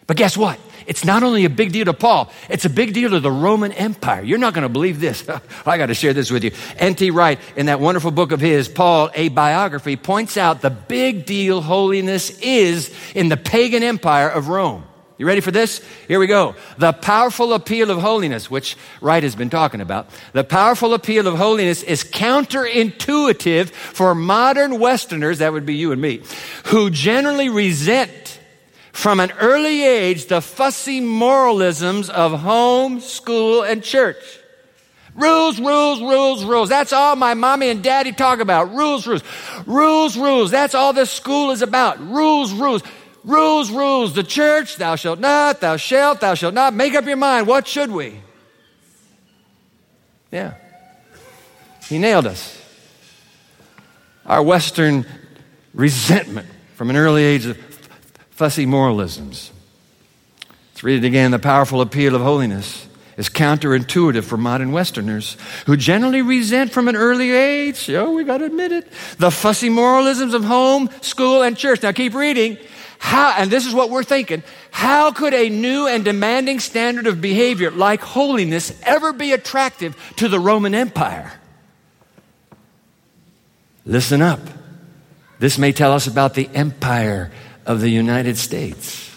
But 0.07 0.17
guess 0.17 0.37
what? 0.37 0.59
It's 0.85 1.03
not 1.03 1.23
only 1.23 1.45
a 1.45 1.49
big 1.49 1.71
deal 1.71 1.85
to 1.85 1.93
Paul, 1.93 2.31
it's 2.49 2.65
a 2.65 2.69
big 2.69 2.93
deal 2.93 3.09
to 3.11 3.19
the 3.19 3.31
Roman 3.31 3.71
Empire. 3.71 4.21
You're 4.23 4.37
not 4.37 4.53
going 4.53 4.63
to 4.63 4.69
believe 4.69 4.99
this. 4.99 5.27
I 5.65 5.77
got 5.77 5.87
to 5.87 5.95
share 5.95 6.13
this 6.13 6.31
with 6.31 6.43
you. 6.43 6.51
N.T. 6.77 7.11
Wright, 7.11 7.39
in 7.55 7.67
that 7.67 7.79
wonderful 7.79 8.11
book 8.11 8.31
of 8.31 8.39
his, 8.39 8.67
Paul, 8.67 9.09
a 9.13 9.29
biography, 9.29 9.95
points 9.95 10.37
out 10.37 10.61
the 10.61 10.69
big 10.69 11.25
deal 11.25 11.61
holiness 11.61 12.39
is 12.39 12.93
in 13.13 13.29
the 13.29 13.37
pagan 13.37 13.83
empire 13.83 14.29
of 14.29 14.47
Rome. 14.47 14.83
You 15.17 15.25
ready 15.25 15.39
for 15.39 15.51
this? 15.51 15.81
Here 16.09 16.19
we 16.19 16.27
go. 16.27 16.55
The 16.77 16.91
powerful 16.91 17.53
appeal 17.53 17.89
of 17.89 17.99
holiness, 17.99 18.51
which 18.51 18.75
Wright 18.99 19.23
has 19.23 19.33
been 19.33 19.49
talking 19.49 19.79
about. 19.79 20.09
The 20.33 20.43
powerful 20.43 20.93
appeal 20.93 21.25
of 21.27 21.37
holiness 21.37 21.83
is 21.83 22.03
counterintuitive 22.03 23.69
for 23.69 24.13
modern 24.13 24.77
Westerners, 24.77 25.37
that 25.37 25.53
would 25.53 25.65
be 25.65 25.75
you 25.75 25.93
and 25.93 26.01
me, 26.01 26.21
who 26.65 26.89
generally 26.89 27.47
resent 27.47 28.24
from 28.95 29.19
an 29.19 29.29
early 29.41 29.83
age 29.83 30.27
the 30.27 30.39
fussy 30.39 31.01
moralisms 31.01 32.09
of 32.09 32.39
home, 32.39 33.01
school, 33.01 33.61
and 33.61 33.83
church. 33.83 34.39
Rules, 35.13 35.59
rules, 35.59 35.99
rules, 36.01 36.45
rules. 36.45 36.69
That's 36.69 36.93
all 36.93 37.17
my 37.17 37.33
mommy 37.33 37.69
and 37.69 37.83
daddy 37.83 38.13
talk 38.13 38.39
about. 38.39 38.73
Rules, 38.73 39.05
rules. 39.05 39.21
Rules, 39.65 40.17
rules. 40.17 40.49
That's 40.49 40.73
all 40.73 40.93
this 40.93 41.11
school 41.11 41.51
is 41.51 41.61
about. 41.61 41.99
Rules, 41.99 42.53
rules. 42.53 42.83
Rules, 43.25 43.69
rules. 43.69 44.13
The 44.13 44.23
church, 44.23 44.77
thou 44.77 44.95
shalt 44.95 45.19
not, 45.19 45.59
thou 45.59 45.75
shalt, 45.75 46.21
thou 46.21 46.33
shalt 46.33 46.53
not. 46.53 46.73
Make 46.73 46.95
up 46.95 47.05
your 47.05 47.17
mind. 47.17 47.47
What 47.47 47.67
should 47.67 47.91
we? 47.91 48.21
Yeah. 50.31 50.53
He 51.89 51.99
nailed 51.99 52.27
us. 52.27 52.57
Our 54.25 54.41
Western 54.41 55.05
resentment 55.73 56.47
from 56.75 56.89
an 56.89 56.95
early 56.95 57.23
age 57.23 57.45
of 57.45 57.74
fussy 58.35 58.65
moralisms. 58.65 59.49
Let's 60.73 60.83
read 60.83 61.03
it 61.03 61.07
again. 61.07 61.31
The 61.31 61.39
powerful 61.39 61.79
appeal 61.79 62.15
of 62.15 62.21
holiness 62.21 62.85
is 63.15 63.29
counterintuitive 63.29 64.25
for 64.25 64.35
modern 64.35 64.73
Westerners 64.73 65.37
who 65.65 65.77
generally 65.77 66.21
resent 66.21 66.73
from 66.73 66.89
an 66.89 66.97
early 66.97 67.31
age, 67.31 67.89
oh, 67.91 68.11
we 68.11 68.25
got 68.25 68.39
to 68.39 68.45
admit 68.45 68.73
it, 68.73 68.91
the 69.19 69.31
fussy 69.31 69.69
moralisms 69.69 70.33
of 70.33 70.43
home, 70.43 70.89
school, 70.99 71.43
and 71.43 71.57
church. 71.57 71.81
Now 71.81 71.93
keep 71.93 72.13
reading. 72.13 72.57
How, 72.97 73.35
and 73.37 73.49
this 73.49 73.65
is 73.65 73.73
what 73.73 73.89
we're 73.89 74.03
thinking, 74.03 74.43
how 74.69 75.13
could 75.13 75.33
a 75.33 75.47
new 75.47 75.87
and 75.87 76.03
demanding 76.03 76.59
standard 76.59 77.07
of 77.07 77.21
behavior 77.21 77.71
like 77.71 78.01
holiness 78.01 78.77
ever 78.83 79.13
be 79.13 79.31
attractive 79.31 79.95
to 80.17 80.27
the 80.27 80.41
Roman 80.41 80.75
Empire? 80.75 81.31
Listen 83.85 84.21
up. 84.21 84.41
This 85.39 85.57
may 85.57 85.71
tell 85.71 85.93
us 85.93 86.07
about 86.07 86.33
the 86.33 86.49
empire 86.53 87.31
of 87.65 87.81
the 87.81 87.89
United 87.89 88.37
States. 88.37 89.11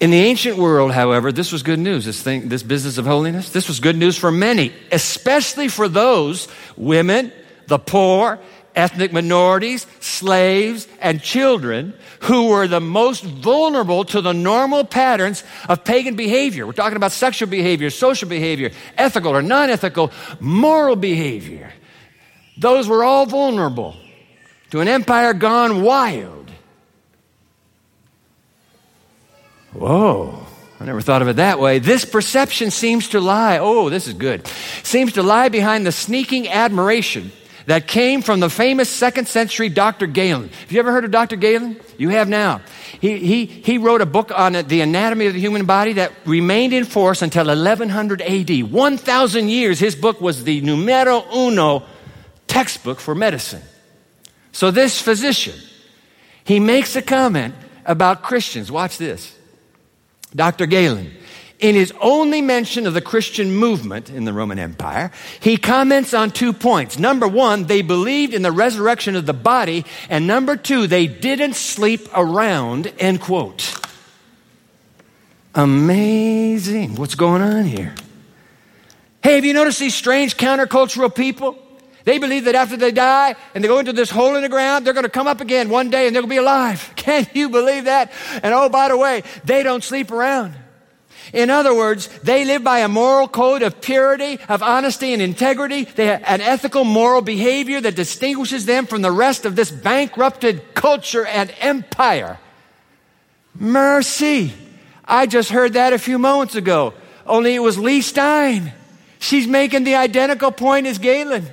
In 0.00 0.10
the 0.10 0.20
ancient 0.20 0.58
world, 0.58 0.92
however, 0.92 1.32
this 1.32 1.50
was 1.50 1.62
good 1.62 1.78
news, 1.78 2.04
this, 2.04 2.20
thing, 2.20 2.48
this 2.48 2.62
business 2.62 2.98
of 2.98 3.06
holiness. 3.06 3.50
This 3.50 3.68
was 3.68 3.80
good 3.80 3.96
news 3.96 4.18
for 4.18 4.30
many, 4.30 4.72
especially 4.92 5.68
for 5.68 5.88
those 5.88 6.46
women, 6.76 7.32
the 7.68 7.78
poor, 7.78 8.38
ethnic 8.76 9.12
minorities, 9.12 9.86
slaves, 10.00 10.86
and 11.00 11.22
children 11.22 11.94
who 12.20 12.48
were 12.48 12.66
the 12.66 12.80
most 12.80 13.22
vulnerable 13.22 14.04
to 14.04 14.20
the 14.20 14.34
normal 14.34 14.84
patterns 14.84 15.42
of 15.68 15.84
pagan 15.84 16.16
behavior. 16.16 16.66
We're 16.66 16.72
talking 16.72 16.96
about 16.96 17.12
sexual 17.12 17.48
behavior, 17.48 17.88
social 17.88 18.28
behavior, 18.28 18.72
ethical 18.98 19.34
or 19.34 19.42
non 19.42 19.70
ethical, 19.70 20.12
moral 20.40 20.96
behavior. 20.96 21.72
Those 22.58 22.88
were 22.88 23.04
all 23.04 23.26
vulnerable 23.26 23.96
to 24.74 24.80
an 24.80 24.88
empire 24.88 25.32
gone 25.32 25.82
wild. 25.82 26.50
Whoa. 29.72 30.44
I 30.80 30.84
never 30.84 31.00
thought 31.00 31.22
of 31.22 31.28
it 31.28 31.36
that 31.36 31.60
way. 31.60 31.78
This 31.78 32.04
perception 32.04 32.72
seems 32.72 33.10
to 33.10 33.20
lie, 33.20 33.58
oh, 33.58 33.88
this 33.88 34.08
is 34.08 34.14
good, 34.14 34.48
seems 34.82 35.12
to 35.12 35.22
lie 35.22 35.48
behind 35.48 35.86
the 35.86 35.92
sneaking 35.92 36.48
admiration 36.48 37.30
that 37.66 37.86
came 37.86 38.20
from 38.20 38.40
the 38.40 38.50
famous 38.50 38.90
second 38.90 39.28
century 39.28 39.68
Dr. 39.68 40.08
Galen. 40.08 40.48
Have 40.48 40.72
you 40.72 40.80
ever 40.80 40.90
heard 40.90 41.04
of 41.04 41.12
Dr. 41.12 41.36
Galen? 41.36 41.78
You 41.96 42.08
have 42.08 42.28
now. 42.28 42.60
He, 43.00 43.18
he, 43.18 43.46
he 43.46 43.78
wrote 43.78 44.00
a 44.00 44.06
book 44.06 44.32
on 44.36 44.54
the 44.54 44.80
anatomy 44.80 45.26
of 45.26 45.34
the 45.34 45.40
human 45.40 45.66
body 45.66 45.92
that 45.92 46.10
remained 46.24 46.72
in 46.72 46.84
force 46.84 47.22
until 47.22 47.46
1100 47.46 48.20
AD. 48.20 48.72
1,000 48.72 49.48
years, 49.48 49.78
his 49.78 49.94
book 49.94 50.20
was 50.20 50.42
the 50.42 50.60
numero 50.62 51.24
uno 51.32 51.84
textbook 52.48 52.98
for 52.98 53.14
medicine. 53.14 53.62
So, 54.54 54.70
this 54.70 55.02
physician, 55.02 55.56
he 56.44 56.60
makes 56.60 56.94
a 56.94 57.02
comment 57.02 57.56
about 57.84 58.22
Christians. 58.22 58.70
Watch 58.70 58.98
this. 58.98 59.36
Dr. 60.32 60.66
Galen, 60.66 61.10
in 61.58 61.74
his 61.74 61.92
only 62.00 62.40
mention 62.40 62.86
of 62.86 62.94
the 62.94 63.00
Christian 63.00 63.50
movement 63.50 64.10
in 64.10 64.24
the 64.24 64.32
Roman 64.32 64.60
Empire, 64.60 65.10
he 65.40 65.56
comments 65.56 66.14
on 66.14 66.30
two 66.30 66.52
points. 66.52 67.00
Number 67.00 67.26
one, 67.26 67.64
they 67.64 67.82
believed 67.82 68.32
in 68.32 68.42
the 68.42 68.52
resurrection 68.52 69.16
of 69.16 69.26
the 69.26 69.32
body, 69.32 69.84
and 70.08 70.28
number 70.28 70.54
two, 70.54 70.86
they 70.86 71.08
didn't 71.08 71.54
sleep 71.54 72.08
around, 72.14 72.92
end 73.00 73.20
quote. 73.20 73.74
Amazing. 75.56 76.94
What's 76.94 77.16
going 77.16 77.42
on 77.42 77.64
here? 77.64 77.92
Hey, 79.20 79.34
have 79.34 79.44
you 79.44 79.52
noticed 79.52 79.80
these 79.80 79.96
strange 79.96 80.36
countercultural 80.36 81.12
people? 81.12 81.58
They 82.04 82.18
believe 82.18 82.44
that 82.44 82.54
after 82.54 82.76
they 82.76 82.92
die 82.92 83.34
and 83.54 83.64
they 83.64 83.68
go 83.68 83.78
into 83.78 83.92
this 83.92 84.10
hole 84.10 84.36
in 84.36 84.42
the 84.42 84.48
ground, 84.48 84.86
they're 84.86 84.92
going 84.92 85.04
to 85.04 85.10
come 85.10 85.26
up 85.26 85.40
again 85.40 85.70
one 85.70 85.88
day 85.88 86.06
and 86.06 86.14
they're 86.14 86.22
going 86.22 86.30
to 86.30 86.34
be 86.34 86.38
alive. 86.38 86.92
Can 86.96 87.26
you 87.32 87.48
believe 87.48 87.84
that? 87.84 88.12
And 88.42 88.52
oh, 88.54 88.68
by 88.68 88.88
the 88.88 88.96
way, 88.96 89.22
they 89.44 89.62
don't 89.62 89.82
sleep 89.82 90.10
around. 90.10 90.54
In 91.32 91.48
other 91.48 91.74
words, 91.74 92.08
they 92.22 92.44
live 92.44 92.62
by 92.62 92.80
a 92.80 92.88
moral 92.88 93.26
code 93.26 93.62
of 93.62 93.80
purity, 93.80 94.38
of 94.48 94.62
honesty 94.62 95.14
and 95.14 95.22
integrity. 95.22 95.84
They 95.84 96.06
have 96.06 96.22
an 96.26 96.42
ethical 96.42 96.84
moral 96.84 97.22
behavior 97.22 97.80
that 97.80 97.96
distinguishes 97.96 98.66
them 98.66 98.86
from 98.86 99.00
the 99.00 99.10
rest 99.10 99.46
of 99.46 99.56
this 99.56 99.70
bankrupted 99.70 100.74
culture 100.74 101.24
and 101.24 101.52
empire. 101.60 102.38
Mercy. 103.54 104.52
I 105.06 105.26
just 105.26 105.50
heard 105.50 105.74
that 105.74 105.94
a 105.94 105.98
few 105.98 106.18
moments 106.18 106.54
ago. 106.54 106.92
Only 107.26 107.54
it 107.54 107.60
was 107.60 107.78
Leigh 107.78 108.02
Stein. 108.02 108.72
She's 109.18 109.46
making 109.46 109.84
the 109.84 109.94
identical 109.94 110.52
point 110.52 110.86
as 110.86 110.98
Galen. 110.98 111.46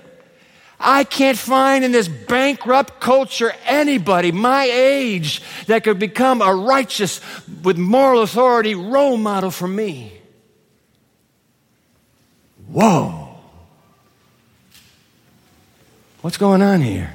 I 0.81 1.03
can't 1.03 1.37
find 1.37 1.83
in 1.83 1.91
this 1.91 2.07
bankrupt 2.07 2.99
culture 2.99 3.53
anybody 3.65 4.31
my 4.31 4.65
age 4.65 5.41
that 5.67 5.83
could 5.83 5.99
become 5.99 6.41
a 6.41 6.53
righteous, 6.53 7.21
with 7.63 7.77
moral 7.77 8.21
authority 8.21 8.75
role 8.75 9.17
model 9.17 9.51
for 9.51 9.67
me. 9.67 10.13
Whoa. 12.67 13.35
What's 16.21 16.37
going 16.37 16.61
on 16.61 16.81
here? 16.81 17.13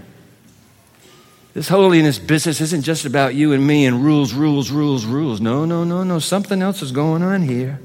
This 1.55 1.69
holiness 1.69 2.19
business 2.19 2.61
isn't 2.61 2.83
just 2.83 3.07
about 3.07 3.35
you 3.35 3.53
and 3.53 3.67
me 3.67 3.87
and 3.87 4.05
rules, 4.05 4.35
rules, 4.35 4.71
rules, 4.71 5.07
rules. 5.07 5.41
No, 5.41 5.65
no, 5.65 5.85
no, 5.85 6.05
no. 6.05 6.19
Something 6.19 6.61
else 6.61 6.83
is 6.83 6.93
going 6.93 7.23
on 7.23 7.43
here. 7.43 7.81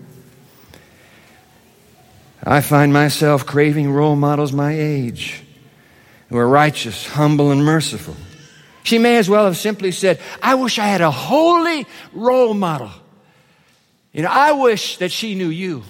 I 2.43 2.61
find 2.61 2.91
myself 2.91 3.45
craving 3.45 3.91
role 3.91 4.15
models 4.15 4.51
my 4.51 4.73
age 4.73 5.43
who 6.31 6.37
are 6.37 6.47
righteous, 6.47 7.05
humble, 7.05 7.51
and 7.51 7.63
merciful. 7.63 8.15
She 8.83 8.97
may 8.97 9.17
as 9.17 9.29
well 9.29 9.45
have 9.45 9.57
simply 9.57 9.91
said, 9.91 10.19
I 10.41 10.55
wish 10.55 10.79
I 10.79 10.85
had 10.85 11.01
a 11.01 11.11
holy 11.11 11.85
role 12.13 12.53
model. 12.53 12.89
You 14.13 14.23
know, 14.23 14.29
I 14.31 14.53
wish 14.53 14.97
that 14.97 15.11
she 15.11 15.35
knew 15.35 15.49
you. 15.49 15.83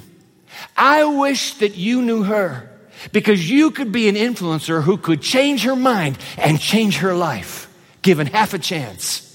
I 0.75 1.05
wish 1.05 1.53
that 1.55 1.75
you 1.75 2.01
knew 2.01 2.24
her 2.24 2.71
because 3.12 3.50
you 3.50 3.69
could 3.69 3.91
be 3.91 4.10
an 4.10 4.15
influencer 4.15 4.81
who 4.81 4.98
could 4.98 5.21
change 5.21 5.63
her 5.63 5.75
mind 5.75 6.17
and 6.38 6.60
change 6.60 6.98
her 6.98 7.13
life, 7.13 7.71
given 8.01 8.25
half 8.25 8.55
a 8.55 8.60
chance. 8.60 9.30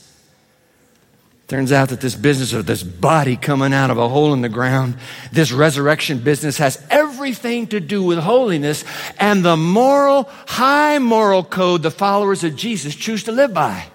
Turns 1.49 1.71
out 1.71 1.91
that 1.91 2.01
this 2.01 2.17
business 2.17 2.53
of 2.53 2.67
this 2.67 2.83
body 2.83 3.37
coming 3.37 3.73
out 3.73 3.91
of 3.91 3.99
a 3.99 4.09
hole 4.09 4.33
in 4.33 4.41
the 4.41 4.49
ground, 4.49 4.97
this 5.31 5.53
resurrection 5.53 6.19
business 6.19 6.59
has 6.59 6.85
everything 6.91 7.69
to 7.69 7.79
do 7.79 8.03
with 8.03 8.19
holiness 8.19 8.85
and 9.21 9.45
the 9.45 9.57
moral, 9.57 10.29
high 10.47 10.99
moral 10.99 11.45
code 11.45 11.85
the 11.85 11.91
followers 11.93 12.43
of 12.43 12.57
Jesus 12.57 12.97
choose 12.97 13.25
to 13.25 13.33
live 13.33 13.55
by. 13.55 13.87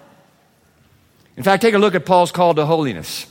In 1.36 1.42
fact, 1.42 1.60
take 1.60 1.74
a 1.74 1.78
look 1.78 1.94
at 1.94 2.06
Paul's 2.06 2.32
call 2.32 2.54
to 2.54 2.64
holiness. 2.64 3.26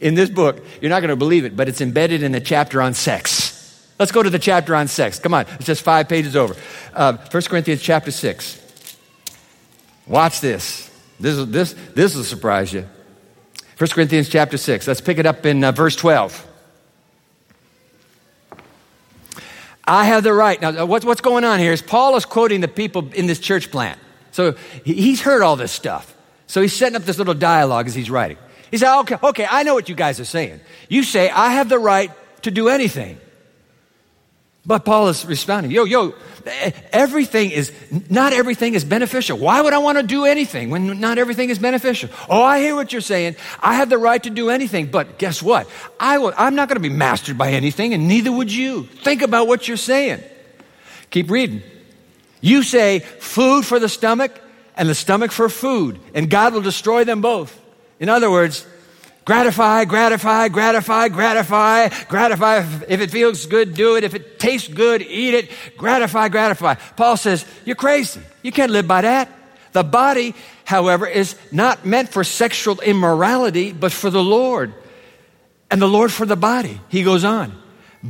In 0.00 0.14
this 0.14 0.30
book, 0.30 0.64
you're 0.80 0.90
not 0.90 1.00
going 1.00 1.10
to 1.10 1.16
believe 1.16 1.44
it, 1.44 1.56
but 1.56 1.68
it's 1.68 1.80
embedded 1.80 2.22
in 2.22 2.30
the 2.30 2.40
chapter 2.40 2.80
on 2.80 2.94
sex. 2.94 3.90
Let's 3.98 4.12
go 4.12 4.22
to 4.22 4.30
the 4.30 4.38
chapter 4.38 4.76
on 4.76 4.86
sex. 4.86 5.18
Come 5.18 5.34
on, 5.34 5.46
it's 5.56 5.66
just 5.66 5.82
five 5.82 6.08
pages 6.08 6.36
over. 6.36 6.54
Uh, 6.94 7.16
1 7.16 7.42
Corinthians 7.44 7.82
chapter 7.82 8.12
6. 8.12 8.96
Watch 10.06 10.40
this. 10.40 10.90
This, 11.18 11.44
this, 11.46 11.74
this 11.94 12.14
will 12.14 12.24
surprise 12.24 12.72
you. 12.72 12.86
1 13.78 13.90
Corinthians 13.90 14.28
chapter 14.30 14.56
6. 14.56 14.86
Let's 14.86 15.02
pick 15.02 15.18
it 15.18 15.26
up 15.26 15.44
in 15.44 15.62
uh, 15.62 15.70
verse 15.70 15.96
12. 15.96 16.46
I 19.84 20.04
have 20.04 20.24
the 20.24 20.32
right. 20.32 20.60
Now, 20.60 20.86
what's, 20.86 21.04
what's 21.04 21.20
going 21.20 21.44
on 21.44 21.58
here 21.58 21.72
is 21.72 21.82
Paul 21.82 22.16
is 22.16 22.24
quoting 22.24 22.62
the 22.62 22.68
people 22.68 23.12
in 23.12 23.26
this 23.26 23.38
church 23.38 23.70
plant. 23.70 24.00
So 24.32 24.52
he's 24.84 25.20
heard 25.20 25.42
all 25.42 25.56
this 25.56 25.72
stuff. 25.72 26.14
So 26.46 26.62
he's 26.62 26.72
setting 26.72 26.96
up 26.96 27.02
this 27.02 27.18
little 27.18 27.34
dialogue 27.34 27.86
as 27.86 27.94
he's 27.94 28.10
writing. 28.10 28.38
He 28.70 28.78
said, 28.78 28.98
okay, 29.00 29.16
okay, 29.22 29.46
I 29.48 29.62
know 29.62 29.74
what 29.74 29.88
you 29.88 29.94
guys 29.94 30.20
are 30.20 30.24
saying. 30.24 30.60
You 30.88 31.02
say, 31.02 31.28
I 31.28 31.50
have 31.50 31.68
the 31.68 31.78
right 31.78 32.10
to 32.42 32.50
do 32.50 32.68
anything. 32.68 33.18
But 34.66 34.84
Paul 34.84 35.08
is 35.08 35.24
responding, 35.24 35.70
yo, 35.70 35.84
yo, 35.84 36.12
everything 36.92 37.52
is, 37.52 37.72
not 38.10 38.32
everything 38.32 38.74
is 38.74 38.84
beneficial. 38.84 39.38
Why 39.38 39.60
would 39.60 39.72
I 39.72 39.78
want 39.78 39.98
to 39.98 40.02
do 40.02 40.24
anything 40.24 40.70
when 40.70 40.98
not 40.98 41.18
everything 41.18 41.50
is 41.50 41.58
beneficial? 41.60 42.10
Oh, 42.28 42.42
I 42.42 42.58
hear 42.58 42.74
what 42.74 42.90
you're 42.90 43.00
saying. 43.00 43.36
I 43.60 43.74
have 43.74 43.88
the 43.90 43.98
right 43.98 44.20
to 44.24 44.30
do 44.30 44.50
anything, 44.50 44.86
but 44.86 45.18
guess 45.18 45.40
what? 45.40 45.68
I 46.00 46.18
will, 46.18 46.34
I'm 46.36 46.56
not 46.56 46.68
going 46.68 46.82
to 46.82 46.88
be 46.88 46.94
mastered 46.94 47.38
by 47.38 47.52
anything, 47.52 47.94
and 47.94 48.08
neither 48.08 48.32
would 48.32 48.52
you. 48.52 48.84
Think 48.84 49.22
about 49.22 49.46
what 49.46 49.68
you're 49.68 49.76
saying. 49.76 50.20
Keep 51.10 51.30
reading. 51.30 51.62
You 52.40 52.64
say 52.64 52.98
food 52.98 53.64
for 53.64 53.78
the 53.78 53.88
stomach 53.88 54.40
and 54.76 54.88
the 54.88 54.96
stomach 54.96 55.30
for 55.30 55.48
food, 55.48 56.00
and 56.12 56.28
God 56.28 56.54
will 56.54 56.62
destroy 56.62 57.04
them 57.04 57.20
both. 57.20 57.56
In 58.00 58.08
other 58.08 58.30
words, 58.30 58.66
Gratify, 59.26 59.86
gratify, 59.86 60.46
gratify, 60.46 61.08
gratify, 61.08 61.88
gratify. 62.08 62.58
If 62.86 63.00
it 63.00 63.10
feels 63.10 63.44
good, 63.46 63.74
do 63.74 63.96
it. 63.96 64.04
If 64.04 64.14
it 64.14 64.38
tastes 64.38 64.68
good, 64.68 65.02
eat 65.02 65.34
it. 65.34 65.50
Gratify, 65.76 66.28
gratify. 66.28 66.74
Paul 66.96 67.16
says, 67.16 67.44
You're 67.64 67.74
crazy. 67.74 68.20
You 68.42 68.52
can't 68.52 68.70
live 68.70 68.86
by 68.86 69.00
that. 69.00 69.28
The 69.72 69.82
body, 69.82 70.36
however, 70.64 71.08
is 71.08 71.34
not 71.50 71.84
meant 71.84 72.10
for 72.10 72.22
sexual 72.22 72.80
immorality, 72.80 73.72
but 73.72 73.90
for 73.90 74.10
the 74.10 74.22
Lord. 74.22 74.72
And 75.72 75.82
the 75.82 75.88
Lord 75.88 76.12
for 76.12 76.24
the 76.24 76.36
body. 76.36 76.80
He 76.88 77.02
goes 77.02 77.24
on. 77.24 77.60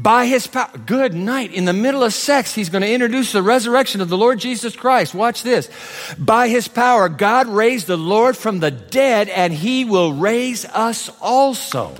By 0.02 0.26
his 0.26 0.46
power, 0.46 0.70
good 0.84 1.14
night. 1.14 1.54
In 1.54 1.64
the 1.64 1.72
middle 1.72 2.02
of 2.02 2.12
sex, 2.12 2.54
he's 2.54 2.68
going 2.68 2.82
to 2.82 2.92
introduce 2.92 3.32
the 3.32 3.42
resurrection 3.42 4.00
of 4.02 4.10
the 4.10 4.18
Lord 4.18 4.38
Jesus 4.38 4.76
Christ. 4.76 5.14
Watch 5.14 5.42
this. 5.42 5.70
By 6.18 6.48
his 6.48 6.68
power, 6.68 7.08
God 7.08 7.46
raised 7.46 7.86
the 7.86 7.96
Lord 7.96 8.36
from 8.36 8.60
the 8.60 8.70
dead, 8.70 9.30
and 9.30 9.52
he 9.52 9.84
will 9.86 10.12
raise 10.12 10.66
us 10.66 11.10
also. 11.20 11.94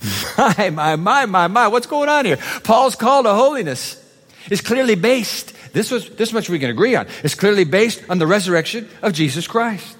My, 0.38 0.70
my, 0.70 0.96
my, 0.96 1.26
my, 1.26 1.46
my. 1.46 1.68
What's 1.68 1.86
going 1.86 2.08
on 2.08 2.24
here? 2.24 2.38
Paul's 2.64 2.96
call 2.96 3.24
to 3.24 3.34
holiness 3.34 4.02
is 4.48 4.62
clearly 4.62 4.94
based, 4.94 5.52
this, 5.74 5.90
was, 5.90 6.08
this 6.10 6.32
much 6.32 6.48
we 6.48 6.58
can 6.58 6.70
agree 6.70 6.94
on, 6.94 7.06
It's 7.22 7.34
clearly 7.34 7.64
based 7.64 8.02
on 8.08 8.18
the 8.18 8.26
resurrection 8.26 8.88
of 9.02 9.12
Jesus 9.12 9.46
Christ. 9.46 9.98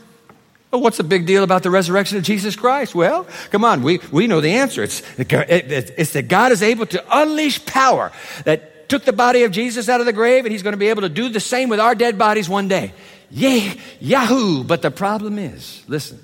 Well, 0.71 0.83
what's 0.83 0.99
the 0.99 1.05
big 1.05 1.27
deal 1.27 1.43
about 1.43 1.65
the 1.65 1.71
resurrection 1.71 2.17
of 2.19 2.23
Jesus 2.23 2.55
Christ? 2.55 2.95
Well, 2.95 3.27
come 3.51 3.65
on, 3.65 3.83
we, 3.83 3.99
we 4.13 4.29
know 4.29 4.41
the 4.41 4.53
answer. 4.53 4.85
It's, 4.85 5.03
it's 5.19 6.13
that 6.13 6.29
God 6.29 6.53
is 6.53 6.63
able 6.63 6.87
to 6.87 7.05
unleash 7.11 7.65
power 7.67 8.13
that 8.45 8.89
took 8.89 9.05
the 9.05 9.13
body 9.13 9.43
of 9.43 9.51
Jesus 9.51 9.89
out 9.89 10.01
of 10.01 10.07
the 10.07 10.13
grave, 10.13 10.45
and 10.45 10.53
He's 10.53 10.63
going 10.63 10.73
to 10.73 10.79
be 10.79 10.89
able 10.89 11.03
to 11.03 11.09
do 11.09 11.29
the 11.29 11.41
same 11.41 11.69
with 11.71 11.81
our 11.81 11.95
dead 11.95 12.19
bodies 12.19 12.49
one 12.49 12.69
day. 12.69 12.93
Yay, 13.31 13.79
Yahoo! 14.01 14.63
But 14.63 14.83
the 14.83 14.91
problem 14.91 15.39
is, 15.39 15.83
listen, 15.89 16.21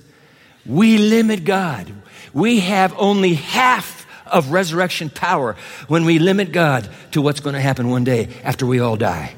we 0.64 0.98
limit 0.98 1.44
God. 1.44 1.92
We 2.32 2.60
have 2.60 2.94
only 2.98 3.34
half 3.34 4.06
of 4.26 4.50
resurrection 4.50 5.10
power 5.10 5.56
when 5.88 6.04
we 6.04 6.18
limit 6.18 6.52
God 6.52 6.88
to 7.12 7.22
what's 7.22 7.40
going 7.40 7.54
to 7.54 7.60
happen 7.60 7.88
one 7.88 8.04
day 8.04 8.28
after 8.44 8.66
we 8.66 8.80
all 8.80 8.96
die. 8.96 9.34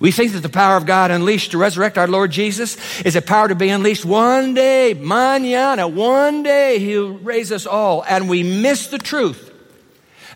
We 0.00 0.12
think 0.12 0.32
that 0.32 0.40
the 0.40 0.48
power 0.48 0.78
of 0.78 0.86
God 0.86 1.10
unleashed 1.10 1.50
to 1.50 1.58
resurrect 1.58 1.98
our 1.98 2.08
Lord 2.08 2.30
Jesus 2.30 3.02
is 3.02 3.16
a 3.16 3.22
power 3.22 3.48
to 3.48 3.54
be 3.54 3.68
unleashed 3.68 4.06
one 4.06 4.54
day, 4.54 4.94
mañana, 4.96 5.92
one 5.92 6.42
day 6.42 6.78
He'll 6.78 7.18
raise 7.18 7.52
us 7.52 7.66
all. 7.66 8.02
And 8.08 8.28
we 8.28 8.42
miss 8.42 8.86
the 8.86 8.98
truth 8.98 9.52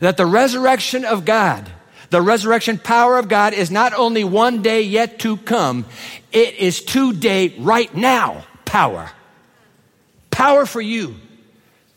that 0.00 0.18
the 0.18 0.26
resurrection 0.26 1.06
of 1.06 1.24
God, 1.24 1.66
the 2.10 2.20
resurrection 2.20 2.76
power 2.76 3.16
of 3.16 3.28
God 3.28 3.54
is 3.54 3.70
not 3.70 3.94
only 3.94 4.22
one 4.22 4.60
day 4.60 4.82
yet 4.82 5.20
to 5.20 5.38
come, 5.38 5.86
it 6.30 6.56
is 6.56 6.82
today, 6.82 7.54
right 7.58 7.92
now, 7.96 8.44
power. 8.66 9.10
Power 10.30 10.66
for 10.66 10.82
you, 10.82 11.14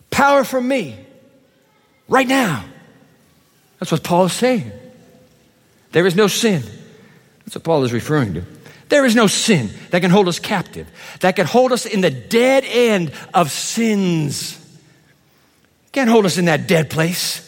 power 0.09 0.45
for 0.45 0.61
me, 0.61 0.97
right 2.07 2.27
now. 2.27 2.63
That's 3.79 3.91
what 3.91 4.03
Paul 4.03 4.25
is 4.25 4.33
saying. 4.33 4.71
There 5.91 6.07
is 6.07 6.15
no 6.15 6.27
sin 6.27 6.63
that's 7.47 7.55
what 7.55 7.63
Paul 7.63 7.85
is 7.85 7.93
referring 7.93 8.33
to. 8.33 8.43
There 8.89 9.05
is 9.05 9.15
no 9.15 9.27
sin 9.27 9.69
that 9.91 10.01
can 10.01 10.11
hold 10.11 10.27
us 10.27 10.37
captive, 10.37 10.85
that 11.21 11.37
can 11.37 11.45
hold 11.45 11.71
us 11.71 11.85
in 11.85 12.01
the 12.01 12.11
dead 12.11 12.65
end 12.65 13.13
of 13.33 13.51
sins. 13.51 14.59
Can't 15.93 16.09
hold 16.09 16.25
us 16.25 16.37
in 16.37 16.45
that 16.45 16.67
dead 16.67 16.89
place. 16.89 17.43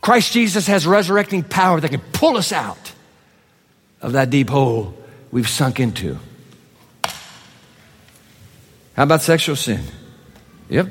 Christ 0.00 0.32
Jesus 0.32 0.66
has 0.68 0.86
resurrecting 0.86 1.42
power 1.42 1.78
that 1.78 1.90
can 1.90 2.00
pull 2.00 2.38
us 2.38 2.50
out 2.50 2.94
of 4.00 4.12
that 4.12 4.30
deep 4.30 4.48
hole 4.48 4.94
we've 5.30 5.50
sunk 5.50 5.80
into. 5.80 6.18
How 8.96 9.02
about 9.02 9.20
sexual 9.20 9.56
sin? 9.56 9.82
Yep. 10.70 10.88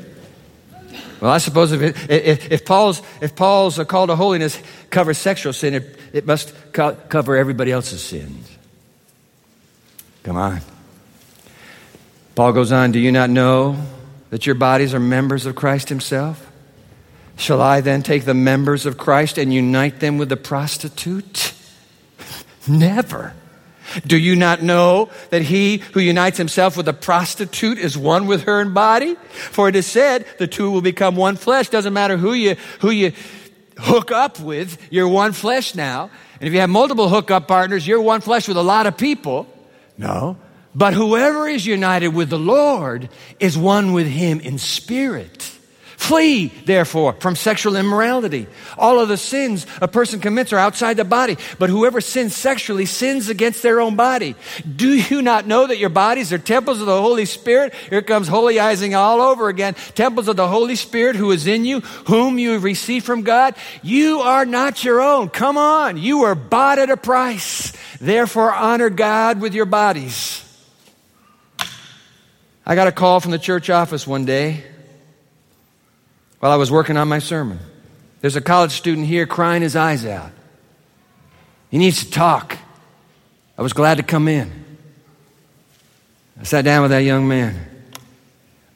Well, 1.19 1.31
I 1.31 1.39
suppose 1.39 1.71
if, 1.71 1.81
it, 1.81 2.11
if, 2.11 2.51
if, 2.51 2.63
Paul's, 2.63 3.01
if 3.21 3.35
Paul's 3.35 3.79
call 3.87 4.05
to 4.05 4.15
holiness 4.15 4.61
covers 4.91 5.17
sexual 5.17 5.51
sin, 5.51 5.73
it, 5.73 5.98
it 6.13 6.25
must 6.25 6.53
co- 6.73 6.95
cover 7.09 7.35
everybody 7.35 7.71
else's 7.71 8.01
sins. 8.01 8.49
Come 10.23 10.37
on. 10.37 10.61
Paul 12.35 12.53
goes 12.53 12.71
on, 12.71 12.91
Do 12.91 12.99
you 12.99 13.11
not 13.11 13.29
know 13.29 13.77
that 14.29 14.45
your 14.45 14.55
bodies 14.55 14.93
are 14.93 14.99
members 14.99 15.45
of 15.45 15.55
Christ 15.55 15.89
Himself? 15.89 16.45
Shall 17.35 17.61
I 17.61 17.79
then 17.81 18.03
take 18.03 18.25
the 18.25 18.33
members 18.33 18.85
of 18.85 18.97
Christ 18.97 19.37
and 19.37 19.53
unite 19.53 20.01
them 20.01 20.17
with 20.17 20.27
the 20.27 20.37
prostitute? 20.37 21.53
Never. 22.67 23.33
Do 24.05 24.17
you 24.17 24.35
not 24.35 24.61
know 24.61 25.09
that 25.29 25.41
he 25.41 25.77
who 25.93 25.99
unites 25.99 26.37
himself 26.37 26.77
with 26.77 26.87
a 26.87 26.93
prostitute 26.93 27.77
is 27.77 27.97
one 27.97 28.27
with 28.27 28.43
her 28.43 28.61
in 28.61 28.73
body? 28.73 29.15
For 29.31 29.67
it 29.67 29.75
is 29.75 29.87
said, 29.87 30.25
the 30.37 30.47
two 30.47 30.69
will 30.69 30.81
become 30.81 31.15
one 31.15 31.37
flesh. 31.37 31.69
Doesn't 31.69 31.93
matter 31.93 32.17
who 32.17 32.33
you, 32.33 32.55
who 32.81 32.91
you 32.91 33.13
hook 33.79 34.11
up 34.11 34.39
with, 34.39 34.77
you're 34.91 35.07
one 35.07 35.33
flesh 35.33 35.75
now. 35.75 36.09
And 36.39 36.47
if 36.47 36.53
you 36.53 36.59
have 36.59 36.69
multiple 36.69 37.09
hookup 37.09 37.47
partners, 37.47 37.87
you're 37.87 38.01
one 38.01 38.21
flesh 38.21 38.47
with 38.47 38.57
a 38.57 38.63
lot 38.63 38.87
of 38.87 38.97
people. 38.97 39.47
No. 39.97 40.37
But 40.75 40.93
whoever 40.93 41.47
is 41.47 41.65
united 41.65 42.09
with 42.09 42.29
the 42.29 42.39
Lord 42.39 43.09
is 43.39 43.57
one 43.57 43.93
with 43.93 44.07
him 44.07 44.39
in 44.39 44.57
spirit. 44.57 45.51
Flee, 45.99 46.47
therefore, 46.63 47.13
from 47.19 47.35
sexual 47.35 47.75
immorality. 47.75 48.47
All 48.77 49.01
of 49.01 49.09
the 49.09 49.17
sins 49.17 49.67
a 49.81 49.87
person 49.87 50.21
commits 50.21 50.53
are 50.53 50.57
outside 50.57 50.95
the 50.95 51.03
body, 51.03 51.37
but 51.59 51.69
whoever 51.69 51.99
sins 51.99 52.33
sexually 52.33 52.85
sins 52.85 53.27
against 53.27 53.61
their 53.61 53.81
own 53.81 53.97
body. 53.97 54.35
Do 54.77 54.95
you 54.95 55.21
not 55.21 55.45
know 55.45 55.67
that 55.67 55.77
your 55.77 55.89
bodies 55.89 56.31
are 56.31 56.39
temples 56.39 56.79
of 56.79 56.87
the 56.87 56.99
Holy 56.99 57.25
Spirit? 57.25 57.73
Here 57.89 58.01
comes 58.01 58.29
holyizing 58.29 58.95
all 58.95 59.21
over 59.21 59.49
again. 59.49 59.75
Temples 59.93 60.29
of 60.29 60.37
the 60.37 60.47
Holy 60.47 60.77
Spirit 60.77 61.17
who 61.17 61.31
is 61.31 61.45
in 61.45 61.65
you, 61.65 61.81
whom 61.81 62.39
you 62.39 62.53
have 62.53 62.63
received 62.63 63.05
from 63.05 63.23
God. 63.23 63.53
You 63.83 64.21
are 64.21 64.45
not 64.45 64.85
your 64.85 65.01
own. 65.01 65.27
Come 65.27 65.57
on. 65.57 65.97
You 65.97 66.19
were 66.19 66.33
bought 66.33 66.79
at 66.79 66.89
a 66.89 66.97
price. 66.97 67.73
Therefore, 67.99 68.53
honor 68.53 68.89
God 68.89 69.41
with 69.41 69.53
your 69.53 69.65
bodies. 69.65 70.43
I 72.65 72.75
got 72.75 72.87
a 72.87 72.93
call 72.93 73.19
from 73.19 73.31
the 73.31 73.37
church 73.37 73.69
office 73.69 74.07
one 74.07 74.23
day 74.23 74.63
while 76.39 76.51
I 76.51 76.55
was 76.55 76.71
working 76.71 76.97
on 76.97 77.07
my 77.07 77.19
sermon. 77.19 77.59
There's 78.21 78.35
a 78.35 78.41
college 78.41 78.71
student 78.71 79.07
here 79.07 79.25
crying 79.25 79.61
his 79.61 79.75
eyes 79.75 80.05
out. 80.05 80.31
He 81.71 81.77
needs 81.77 82.03
to 82.03 82.11
talk. 82.11 82.57
I 83.57 83.61
was 83.61 83.73
glad 83.73 83.97
to 83.97 84.03
come 84.03 84.27
in. 84.27 84.51
I 86.39 86.43
sat 86.43 86.63
down 86.65 86.81
with 86.83 86.91
that 86.91 87.03
young 87.03 87.27
man. 87.27 87.67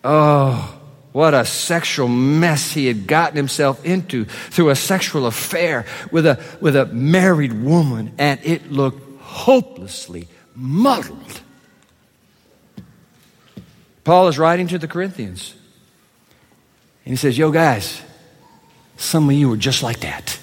Oh, 0.03 0.79
What 1.13 1.33
a 1.33 1.45
sexual 1.45 2.07
mess 2.07 2.71
he 2.71 2.87
had 2.87 3.07
gotten 3.07 3.37
himself 3.37 3.85
into 3.85 4.25
through 4.25 4.69
a 4.69 4.75
sexual 4.75 5.27
affair 5.27 5.85
with 6.11 6.25
a, 6.25 6.43
with 6.59 6.75
a 6.75 6.87
married 6.87 7.53
woman, 7.53 8.13
and 8.17 8.39
it 8.43 8.71
looked 8.71 9.21
hopelessly 9.21 10.27
muddled. 10.55 11.41
Paul 14.03 14.27
is 14.27 14.37
writing 14.37 14.67
to 14.67 14.77
the 14.77 14.87
Corinthians, 14.87 15.55
and 17.05 17.11
he 17.11 17.15
says, 17.15 17.37
Yo, 17.37 17.51
guys, 17.51 18.01
some 18.97 19.29
of 19.29 19.35
you 19.35 19.51
are 19.53 19.57
just 19.57 19.83
like 19.83 20.01
that. 20.01 20.39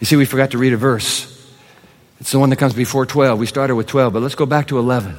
You 0.00 0.06
see, 0.06 0.16
we 0.16 0.26
forgot 0.26 0.50
to 0.50 0.58
read 0.58 0.72
a 0.72 0.76
verse. 0.76 1.30
It's 2.20 2.32
the 2.32 2.38
one 2.38 2.50
that 2.50 2.56
comes 2.56 2.74
before 2.74 3.06
12. 3.06 3.38
We 3.38 3.46
started 3.46 3.74
with 3.74 3.86
12, 3.86 4.12
but 4.12 4.22
let's 4.22 4.34
go 4.34 4.46
back 4.46 4.68
to 4.68 4.78
11. 4.78 5.16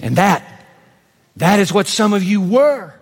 And 0.00 0.16
that 0.16 0.44
that 1.36 1.60
is 1.60 1.72
what 1.72 1.86
some 1.86 2.12
of 2.12 2.22
you 2.22 2.40
were. 2.40 2.94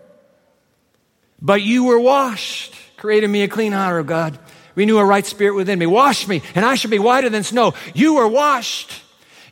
But 1.42 1.62
you 1.62 1.84
were 1.84 1.98
washed. 1.98 2.74
Created 2.96 3.28
me 3.28 3.42
a 3.42 3.48
clean 3.48 3.72
heart, 3.72 4.00
O 4.00 4.04
God. 4.04 4.38
Renew 4.74 4.98
a 4.98 5.04
right 5.04 5.24
spirit 5.24 5.54
within 5.54 5.78
me. 5.78 5.86
Wash 5.86 6.28
me, 6.28 6.42
and 6.54 6.64
I 6.64 6.74
shall 6.74 6.90
be 6.90 6.98
whiter 6.98 7.28
than 7.28 7.42
snow. 7.42 7.74
You 7.94 8.14
were 8.14 8.28
washed. 8.28 8.90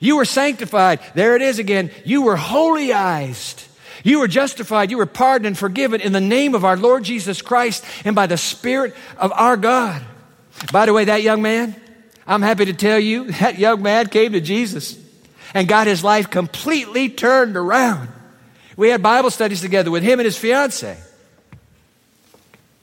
You 0.01 0.17
were 0.17 0.25
sanctified. 0.25 1.01
There 1.15 1.35
it 1.35 1.43
is 1.43 1.59
again. 1.59 1.91
You 2.05 2.23
were 2.23 2.37
holyized. 2.37 3.65
You 4.09 4.21
were 4.21 4.29
justified. 4.29 4.91
You 4.91 4.97
were 4.97 5.05
pardoned 5.05 5.49
and 5.49 5.59
forgiven 5.59 6.01
in 6.01 6.13
the 6.13 6.21
name 6.21 6.55
of 6.55 6.65
our 6.65 6.79
Lord 6.79 7.05
Jesus 7.05 7.43
Christ 7.43 7.85
and 8.07 8.17
by 8.17 8.27
the 8.27 8.39
Spirit 8.39 8.97
of 9.19 9.33
our 9.35 9.59
God. 9.59 10.03
By 10.73 10.87
the 10.87 10.95
way, 10.95 11.05
that 11.05 11.23
young 11.23 11.43
man, 11.43 11.79
I'm 12.27 12.41
happy 12.41 12.65
to 12.65 12.73
tell 12.73 12.99
you, 12.99 13.31
that 13.33 13.59
young 13.59 13.83
man 13.83 14.07
came 14.07 14.33
to 14.33 14.41
Jesus 14.41 14.99
and 15.53 15.69
got 15.69 15.87
his 15.87 16.03
life 16.03 16.31
completely 16.31 17.11
turned 17.11 17.55
around. 17.55 18.09
We 18.79 18.89
had 18.89 19.03
Bible 19.03 19.31
studies 19.31 19.61
together 19.61 19.91
with 19.91 20.03
him 20.03 20.21
and 20.21 20.25
his 20.25 20.39
fiance. 20.39 20.97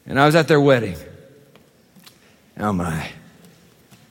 And 0.06 0.20
I 0.20 0.28
was 0.28 0.36
at 0.36 0.48
their 0.48 0.62
wedding. 0.62 0.96
Oh 2.60 2.72
my. 2.72 3.10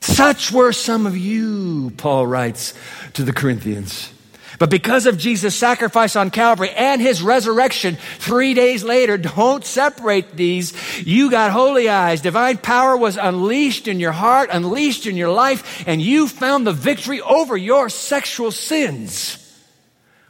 Such 0.01 0.51
were 0.51 0.73
some 0.73 1.05
of 1.05 1.15
you, 1.15 1.93
Paul 1.95 2.27
writes 2.27 2.73
to 3.13 3.23
the 3.23 3.31
Corinthians. 3.31 4.11
But 4.57 4.69
because 4.69 5.05
of 5.05 5.17
Jesus' 5.17 5.55
sacrifice 5.55 6.15
on 6.15 6.29
Calvary 6.29 6.69
and 6.69 7.01
his 7.01 7.21
resurrection 7.21 7.97
three 8.19 8.53
days 8.53 8.83
later, 8.83 9.17
don't 9.35 9.65
separate 9.65 10.35
these. 10.35 10.73
You 11.05 11.29
got 11.29 11.51
holy 11.51 11.89
eyes. 11.89 12.21
Divine 12.21 12.57
power 12.57 12.95
was 12.95 13.17
unleashed 13.17 13.87
in 13.87 13.99
your 13.99 14.11
heart, 14.11 14.49
unleashed 14.51 15.07
in 15.07 15.17
your 15.17 15.31
life, 15.31 15.83
and 15.87 16.01
you 16.01 16.27
found 16.27 16.65
the 16.65 16.73
victory 16.73 17.21
over 17.21 17.57
your 17.57 17.89
sexual 17.89 18.51
sins. 18.51 19.41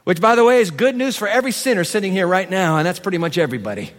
Which, 0.04 0.20
by 0.20 0.36
the 0.36 0.44
way, 0.44 0.60
is 0.60 0.70
good 0.70 0.94
news 0.94 1.16
for 1.16 1.26
every 1.26 1.50
sinner 1.52 1.82
sitting 1.82 2.12
here 2.12 2.28
right 2.28 2.48
now, 2.48 2.76
and 2.76 2.86
that's 2.86 3.00
pretty 3.00 3.18
much 3.18 3.38
everybody. 3.38 3.90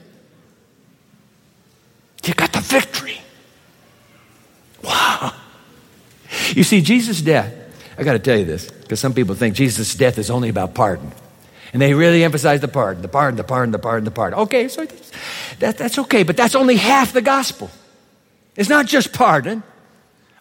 You 2.24 2.34
got 2.34 2.52
the 2.54 2.62
victory. 2.62 3.22
Wow. 4.84 5.34
You 6.50 6.64
see, 6.64 6.82
Jesus' 6.82 7.22
death, 7.22 7.54
I 7.98 8.04
got 8.04 8.14
to 8.14 8.20
tell 8.20 8.38
you 8.38 8.46
this, 8.46 8.70
because 8.70 9.00
some 9.00 9.14
people 9.14 9.36
think 9.36 9.56
Jesus' 9.56 9.96
death 9.96 10.18
is 10.18 10.30
only 10.30 10.50
about 10.50 10.76
pardon. 10.76 11.12
And 11.74 11.82
they 11.82 11.94
really 11.94 12.24
emphasize 12.24 12.62
the 12.62 12.68
pardon, 12.68 13.02
the 13.02 13.08
pardon, 13.08 13.38
the 13.38 13.44
pardon, 13.44 13.72
the 13.72 13.80
pardon, 13.80 14.06
the 14.06 14.12
pardon. 14.12 14.40
Okay, 14.40 14.68
so 14.68 14.86
that, 15.60 15.78
that's 15.78 16.00
okay, 16.00 16.24
but 16.24 16.38
that's 16.38 16.56
only 16.56 16.76
half 16.78 17.12
the 17.12 17.22
gospel. 17.22 17.70
It's 18.56 18.70
not 18.70 18.86
just 18.86 19.14
pardon. 19.14 19.64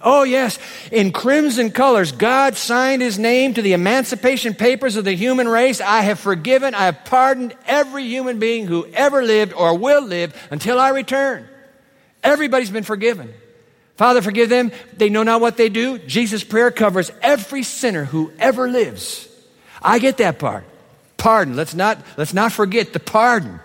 Oh, 0.01 0.23
yes. 0.23 0.59
In 0.93 1.11
crimson 1.11 1.71
colors, 1.71 2.13
God 2.13 2.57
signed 2.57 3.03
his 3.03 3.19
name 3.19 3.55
to 3.55 3.63
the 3.63 3.73
emancipation 3.73 4.55
papers 4.55 4.97
of 4.97 5.05
the 5.05 5.15
human 5.15 5.49
race. 5.49 5.81
I 5.81 6.03
have 6.03 6.21
forgiven, 6.21 6.75
I 6.75 6.85
have 6.85 7.05
pardoned 7.07 7.55
every 7.67 8.05
human 8.05 8.39
being 8.39 8.67
who 8.67 8.87
ever 8.93 9.23
lived 9.23 9.53
or 9.55 9.77
will 9.77 10.03
live 10.03 10.35
until 10.51 10.79
I 10.79 10.91
return. 10.91 11.49
Everybody's 12.23 12.71
been 12.71 12.85
forgiven. 12.85 13.33
Father, 13.97 14.21
forgive 14.21 14.49
them. 14.49 14.73
They 14.97 15.09
know 15.09 15.23
not 15.23 15.41
what 15.41 15.57
they 15.57 15.69
do. 15.69 15.99
Jesus' 15.99 16.45
prayer 16.45 16.71
covers 16.71 17.11
every 17.23 17.63
sinner 17.63 18.05
who 18.05 18.33
ever 18.39 18.69
lives. 18.69 19.29
I 19.83 19.99
get 19.99 20.19
that 20.19 20.39
part. 20.39 20.65
Pardon. 21.17 21.57
Let's 21.57 21.75
not, 21.75 21.99
let's 22.17 22.35
not 22.35 22.53
forget 22.53 22.93
the 22.93 23.01
pardon. 23.01 23.61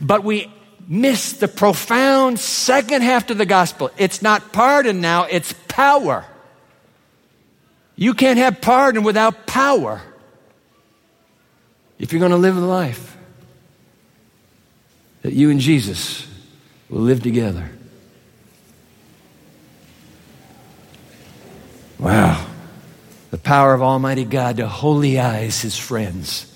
But 0.00 0.24
we 0.24 0.50
miss 0.88 1.34
the 1.34 1.48
profound 1.48 2.38
second 2.40 3.02
half 3.02 3.26
to 3.26 3.34
the 3.34 3.46
gospel. 3.46 3.90
It's 3.96 4.22
not 4.22 4.52
pardon 4.52 5.00
now, 5.00 5.24
it's 5.24 5.52
power. 5.68 6.24
You 7.96 8.14
can't 8.14 8.38
have 8.38 8.60
pardon 8.60 9.02
without 9.02 9.46
power 9.46 10.02
if 11.98 12.12
you're 12.12 12.20
going 12.20 12.32
to 12.32 12.36
live 12.36 12.56
a 12.56 12.60
life 12.60 13.16
that 15.22 15.32
you 15.32 15.50
and 15.50 15.60
Jesus 15.60 16.26
will 16.90 17.00
live 17.00 17.22
together. 17.22 17.70
Wow. 22.04 22.46
The 23.30 23.38
power 23.38 23.74
of 23.74 23.82
Almighty 23.82 24.24
God 24.24 24.58
to 24.58 24.66
holyize 24.66 25.62
his 25.62 25.76
friends 25.76 26.50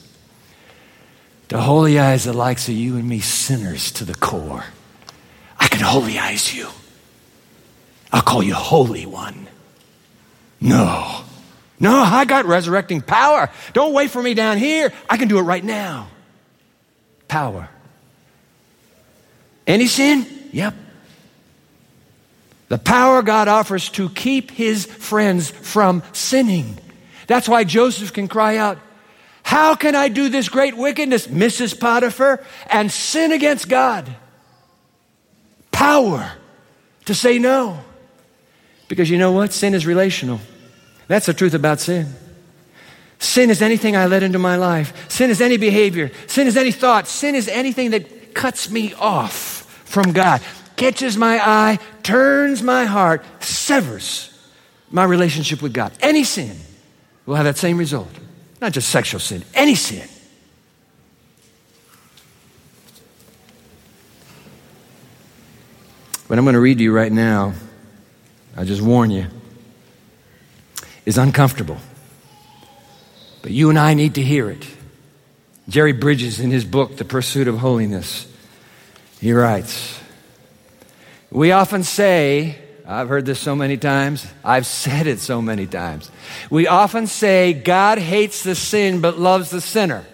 to 1.49 1.57
holyize 1.57 2.27
the 2.27 2.35
likes 2.35 2.69
of 2.69 2.75
you 2.75 2.97
and 2.97 3.09
me 3.09 3.21
sinners 3.21 3.93
to 3.93 4.05
the 4.05 4.15
core. 4.15 4.65
I 5.59 5.67
can 5.69 5.81
holyize 5.81 6.55
you. 6.55 6.69
I'll 8.13 8.23
call 8.23 8.43
you 8.43 8.55
Holy 8.55 9.07
One. 9.07 9.49
No. 10.61 11.23
No, 11.81 11.97
I 11.97 12.25
got 12.25 12.45
resurrecting 12.45 13.01
power. 13.01 13.51
Don't 13.73 13.95
wait 13.95 14.11
for 14.11 14.23
me 14.23 14.35
down 14.35 14.59
here. 14.59 14.93
I 15.09 15.17
can 15.17 15.29
do 15.29 15.39
it 15.39 15.43
right 15.43 15.65
now. 15.65 16.09
Power. 17.29 17.69
Any 19.67 19.87
sin? 19.87 20.27
Yep. 20.53 20.75
The 22.69 22.79
power 22.79 23.23
God 23.23 23.49
offers 23.49 23.89
to 23.91 24.11
keep 24.11 24.51
his 24.51 24.87
friends 24.87 25.51
from 25.51 26.03
sinning. 26.13 26.79
That's 27.27 27.49
why 27.49 27.65
Joseph 27.65 28.13
can 28.13 28.29
cry 28.29 28.57
out, 28.57 28.79
how 29.43 29.75
can 29.75 29.95
I 29.95 30.09
do 30.09 30.29
this 30.29 30.51
great 30.51 30.77
wickedness, 30.77 31.27
Mrs. 31.27 31.79
Potiphar, 31.79 32.45
and 32.71 32.93
sin 32.93 33.33
against 33.33 33.69
God? 33.69 34.07
Power 35.73 36.33
to 37.07 37.15
say 37.15 37.39
no. 37.39 37.81
Because 38.89 39.09
you 39.09 39.17
know 39.17 39.33
what? 39.33 39.55
Sin 39.55 39.73
is 39.73 39.87
relational. 39.87 40.41
That's 41.07 41.25
the 41.25 41.33
truth 41.33 41.55
about 41.55 41.81
sin. 41.81 42.15
Sin 43.19 43.49
is 43.51 43.63
anything 43.63 43.97
I 43.97 44.07
let 44.07 44.23
into 44.23 44.39
my 44.39 44.57
life. 44.57 45.11
Sin 45.11 45.31
is 45.31 45.41
any 45.41 45.57
behavior. 45.57 46.11
Sin 46.27 46.47
is 46.47 46.57
any 46.57 46.71
thought. 46.71 47.09
Sin 47.09 47.35
is 47.35 47.49
anything 47.49 47.91
that 47.91 48.35
cuts 48.35 48.71
me 48.71 48.93
off 48.95 49.63
from 49.87 50.13
God, 50.13 50.43
catches 50.79 51.17
my 51.17 51.39
eye, 51.39 51.79
turns 52.03 52.63
my 52.63 52.87
heart, 52.87 53.23
severs 53.43 54.33
my 54.91 55.05
relationship 55.05 55.61
with 55.61 55.75
God. 55.75 55.93
Any 56.01 56.25
sin 56.25 56.57
will 57.27 57.35
have 57.35 57.45
that 57.45 57.59
same 57.59 57.77
result. 57.77 58.09
Not 58.61 58.73
just 58.73 58.89
sexual 58.89 59.21
sin, 59.21 59.45
any 59.55 59.75
sin. 59.75 60.09
What 66.27 66.39
I'm 66.39 66.45
going 66.45 66.55
to 66.55 66.61
read 66.61 66.79
to 66.79 66.85
you 66.85 66.93
right 66.93 67.13
now, 67.13 67.55
I 68.57 68.65
just 68.65 68.83
warn 68.83 69.11
you, 69.11 69.27
is 71.07 71.17
uncomfortable. 71.17 71.79
But 73.41 73.53
you 73.53 73.71
and 73.71 73.79
I 73.79 73.95
need 73.95 74.17
to 74.17 74.23
hear 74.23 74.51
it. 74.51 74.67
Jerry 75.69 75.93
Bridges, 75.93 76.41
in 76.41 76.51
his 76.51 76.65
book, 76.65 76.97
The 76.97 77.05
Pursuit 77.05 77.49
of 77.49 77.59
Holiness, 77.59 78.27
he 79.21 79.33
writes 79.33 79.98
We 81.31 81.53
often 81.53 81.83
say, 81.83 82.59
I've 82.87 83.09
heard 83.09 83.27
this 83.27 83.39
so 83.39 83.55
many 83.55 83.77
times. 83.77 84.27
I've 84.43 84.67
said 84.67 85.07
it 85.07 85.21
so 85.21 85.43
many 85.43 85.67
times. 85.67 86.11
We 86.51 86.67
often 86.67 87.07
say 87.07 87.53
God 87.53 87.99
hates 87.99 88.43
the 88.43 88.55
sin 88.55 89.01
but 89.01 89.19
loves 89.19 89.51
the 89.51 89.61
sinner. 89.61 90.07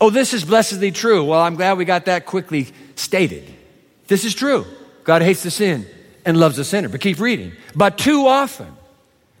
Oh, 0.00 0.10
this 0.10 0.34
is 0.34 0.44
blessedly 0.44 0.90
true. 0.90 1.24
Well, 1.24 1.40
I'm 1.40 1.56
glad 1.56 1.78
we 1.78 1.86
got 1.86 2.04
that 2.04 2.26
quickly 2.26 2.68
stated. 2.96 3.50
This 4.08 4.24
is 4.24 4.34
true. 4.34 4.66
God 5.04 5.22
hates 5.22 5.42
the 5.42 5.50
sin 5.50 5.86
and 6.26 6.36
loves 6.38 6.56
the 6.56 6.64
sinner. 6.64 6.90
But 6.90 7.00
keep 7.00 7.18
reading. 7.18 7.52
But 7.74 7.96
too 7.96 8.26
often, 8.26 8.76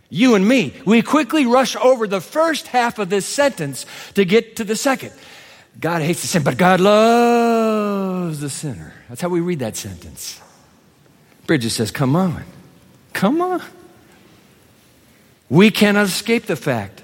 you 0.08 0.34
and 0.34 0.46
me, 0.46 0.72
we 0.86 1.02
quickly 1.02 1.44
rush 1.44 1.76
over 1.76 2.06
the 2.06 2.20
first 2.20 2.68
half 2.68 2.98
of 2.98 3.10
this 3.10 3.26
sentence 3.26 3.84
to 4.14 4.24
get 4.24 4.56
to 4.56 4.64
the 4.64 4.76
second. 4.76 5.12
God 5.80 6.02
hates 6.02 6.22
the 6.22 6.28
sin, 6.28 6.42
but 6.42 6.56
God 6.56 6.80
loves 6.80 8.40
the 8.40 8.50
sinner. 8.50 8.94
That's 9.08 9.20
how 9.20 9.28
we 9.28 9.40
read 9.40 9.58
that 9.58 9.76
sentence. 9.76 10.40
Bridges 11.46 11.74
says, 11.74 11.90
Come 11.90 12.16
on. 12.16 12.44
Come 13.12 13.40
on. 13.40 13.62
We 15.48 15.70
cannot 15.70 16.06
escape 16.06 16.46
the 16.46 16.56
fact 16.56 17.02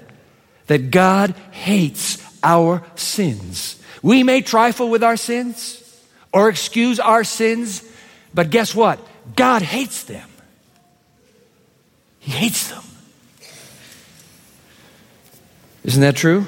that 0.67 0.91
God 0.91 1.35
hates 1.51 2.17
our 2.43 2.83
sins. 2.95 3.81
We 4.01 4.23
may 4.23 4.41
trifle 4.41 4.89
with 4.89 5.03
our 5.03 5.17
sins 5.17 5.77
or 6.33 6.49
excuse 6.49 6.99
our 6.99 7.23
sins, 7.23 7.83
but 8.33 8.49
guess 8.49 8.73
what? 8.73 8.99
God 9.35 9.61
hates 9.61 10.03
them. 10.05 10.27
He 12.19 12.31
hates 12.31 12.69
them. 12.69 12.83
Isn't 15.83 16.01
that 16.01 16.15
true? 16.15 16.45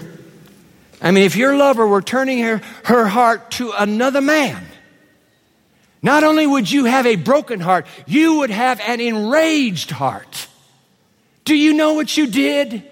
I 1.04 1.12
mean, 1.12 1.26
if 1.26 1.36
your 1.36 1.56
lover 1.58 1.86
were 1.86 2.02
turning 2.02 2.40
her, 2.40 2.62
her 2.86 3.06
heart 3.06 3.52
to 3.52 3.74
another 3.78 4.22
man, 4.22 4.66
not 6.02 6.24
only 6.24 6.48
would 6.48 6.72
you 6.72 6.86
have 6.86 7.06
a 7.06 7.18
broken 7.18 7.60
heart, 7.60 7.86
you 8.08 8.38
would 8.38 8.50
have 8.50 8.80
an 8.80 9.02
enraged 9.02 9.92
heart. 9.92 10.48
Do 11.44 11.56
you 11.56 11.74
know 11.74 11.94
what 11.94 12.16
you 12.16 12.28
did? 12.28 12.90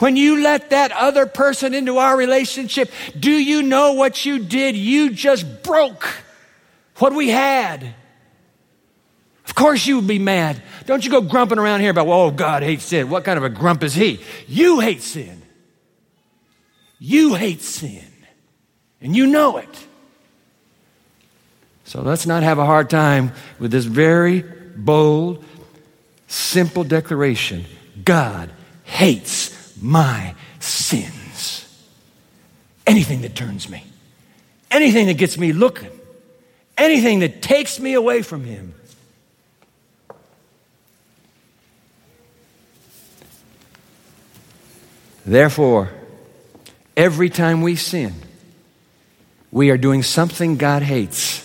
When 0.00 0.16
you 0.16 0.42
let 0.42 0.70
that 0.70 0.90
other 0.90 1.24
person 1.24 1.72
into 1.72 1.98
our 1.98 2.16
relationship, 2.16 2.90
do 3.18 3.30
you 3.30 3.62
know 3.62 3.92
what 3.92 4.26
you 4.26 4.40
did? 4.40 4.76
You 4.76 5.10
just 5.10 5.62
broke 5.62 6.06
what 6.96 7.14
we 7.14 7.28
had. 7.28 7.94
Of 9.46 9.54
course 9.54 9.86
you 9.86 9.96
would 9.96 10.08
be 10.08 10.18
mad. 10.18 10.60
Don't 10.86 11.04
you 11.04 11.10
go 11.12 11.20
grumping 11.20 11.58
around 11.58 11.80
here 11.80 11.90
about, 11.90 12.08
oh, 12.08 12.32
God 12.32 12.64
hates 12.64 12.84
sin. 12.84 13.08
What 13.08 13.24
kind 13.24 13.38
of 13.38 13.44
a 13.44 13.48
grump 13.48 13.84
is 13.84 13.94
he? 13.94 14.20
You 14.48 14.80
hate 14.80 15.02
sin. 15.02 15.42
You 16.98 17.34
hate 17.34 17.62
sin. 17.62 18.04
And 19.00 19.14
you 19.14 19.26
know 19.26 19.58
it. 19.58 19.86
So 21.84 22.02
let's 22.02 22.26
not 22.26 22.42
have 22.42 22.58
a 22.58 22.64
hard 22.64 22.90
time 22.90 23.32
with 23.58 23.70
this 23.70 23.84
very 23.84 24.42
bold, 24.74 25.44
simple 26.26 26.84
declaration 26.84 27.64
God 28.04 28.50
hates 28.84 29.76
my 29.80 30.34
sins. 30.58 31.62
Anything 32.86 33.22
that 33.22 33.34
turns 33.34 33.68
me, 33.68 33.84
anything 34.70 35.06
that 35.06 35.14
gets 35.14 35.38
me 35.38 35.52
looking, 35.52 35.90
anything 36.76 37.20
that 37.20 37.42
takes 37.42 37.78
me 37.78 37.94
away 37.94 38.22
from 38.22 38.44
Him. 38.44 38.74
Therefore, 45.24 45.90
every 46.96 47.30
time 47.30 47.62
we 47.62 47.76
sin, 47.76 48.14
we 49.50 49.70
are 49.70 49.76
doing 49.76 50.02
something 50.02 50.56
God 50.56 50.82
hates. 50.82 51.42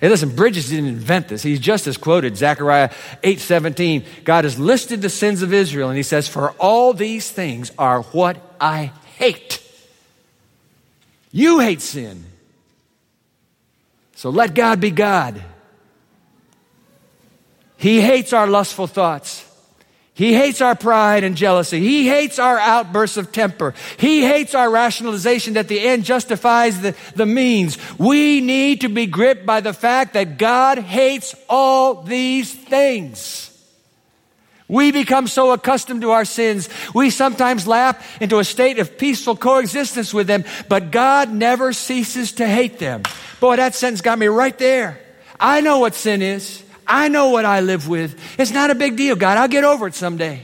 Hey, 0.00 0.10
listen, 0.10 0.34
Bridges 0.36 0.68
didn't 0.68 0.88
invent 0.88 1.28
this. 1.28 1.42
He's 1.42 1.60
just 1.60 1.86
as 1.86 1.96
quoted, 1.96 2.36
Zechariah 2.36 2.90
8:17. 3.22 4.04
God 4.24 4.44
has 4.44 4.58
listed 4.58 5.00
the 5.00 5.08
sins 5.08 5.42
of 5.42 5.52
Israel, 5.52 5.88
and 5.88 5.96
he 5.96 6.02
says, 6.02 6.28
For 6.28 6.50
all 6.52 6.92
these 6.92 7.30
things 7.30 7.72
are 7.78 8.02
what 8.02 8.36
I 8.60 8.92
hate. 9.16 9.62
You 11.32 11.60
hate 11.60 11.80
sin. 11.80 12.24
So 14.16 14.30
let 14.30 14.54
God 14.54 14.80
be 14.80 14.90
God. 14.90 15.42
He 17.76 18.00
hates 18.00 18.32
our 18.32 18.46
lustful 18.46 18.86
thoughts. 18.86 19.35
He 20.16 20.32
hates 20.32 20.62
our 20.62 20.74
pride 20.74 21.24
and 21.24 21.36
jealousy. 21.36 21.78
He 21.78 22.08
hates 22.08 22.38
our 22.38 22.58
outbursts 22.58 23.18
of 23.18 23.32
temper. 23.32 23.74
He 23.98 24.22
hates 24.22 24.54
our 24.54 24.70
rationalization 24.70 25.54
that 25.54 25.68
the 25.68 25.78
end 25.78 26.06
justifies 26.06 26.80
the, 26.80 26.96
the 27.14 27.26
means. 27.26 27.76
We 27.98 28.40
need 28.40 28.80
to 28.80 28.88
be 28.88 29.04
gripped 29.04 29.44
by 29.44 29.60
the 29.60 29.74
fact 29.74 30.14
that 30.14 30.38
God 30.38 30.78
hates 30.78 31.34
all 31.50 32.02
these 32.02 32.50
things. 32.50 33.52
We 34.68 34.90
become 34.90 35.26
so 35.26 35.52
accustomed 35.52 36.00
to 36.00 36.12
our 36.12 36.24
sins, 36.24 36.70
we 36.94 37.10
sometimes 37.10 37.66
lapse 37.66 38.04
into 38.18 38.38
a 38.38 38.44
state 38.44 38.78
of 38.78 38.96
peaceful 38.96 39.36
coexistence 39.36 40.14
with 40.14 40.26
them, 40.26 40.44
but 40.66 40.90
God 40.90 41.30
never 41.30 41.74
ceases 41.74 42.32
to 42.32 42.48
hate 42.48 42.78
them. 42.78 43.02
Boy, 43.38 43.56
that 43.56 43.74
sentence 43.74 44.00
got 44.00 44.18
me 44.18 44.28
right 44.28 44.56
there. 44.58 44.98
I 45.38 45.60
know 45.60 45.80
what 45.80 45.94
sin 45.94 46.22
is. 46.22 46.62
I 46.86 47.08
know 47.08 47.30
what 47.30 47.44
I 47.44 47.60
live 47.60 47.88
with. 47.88 48.18
It's 48.38 48.52
not 48.52 48.70
a 48.70 48.74
big 48.74 48.96
deal, 48.96 49.16
God. 49.16 49.38
I'll 49.38 49.48
get 49.48 49.64
over 49.64 49.86
it 49.86 49.94
someday. 49.94 50.42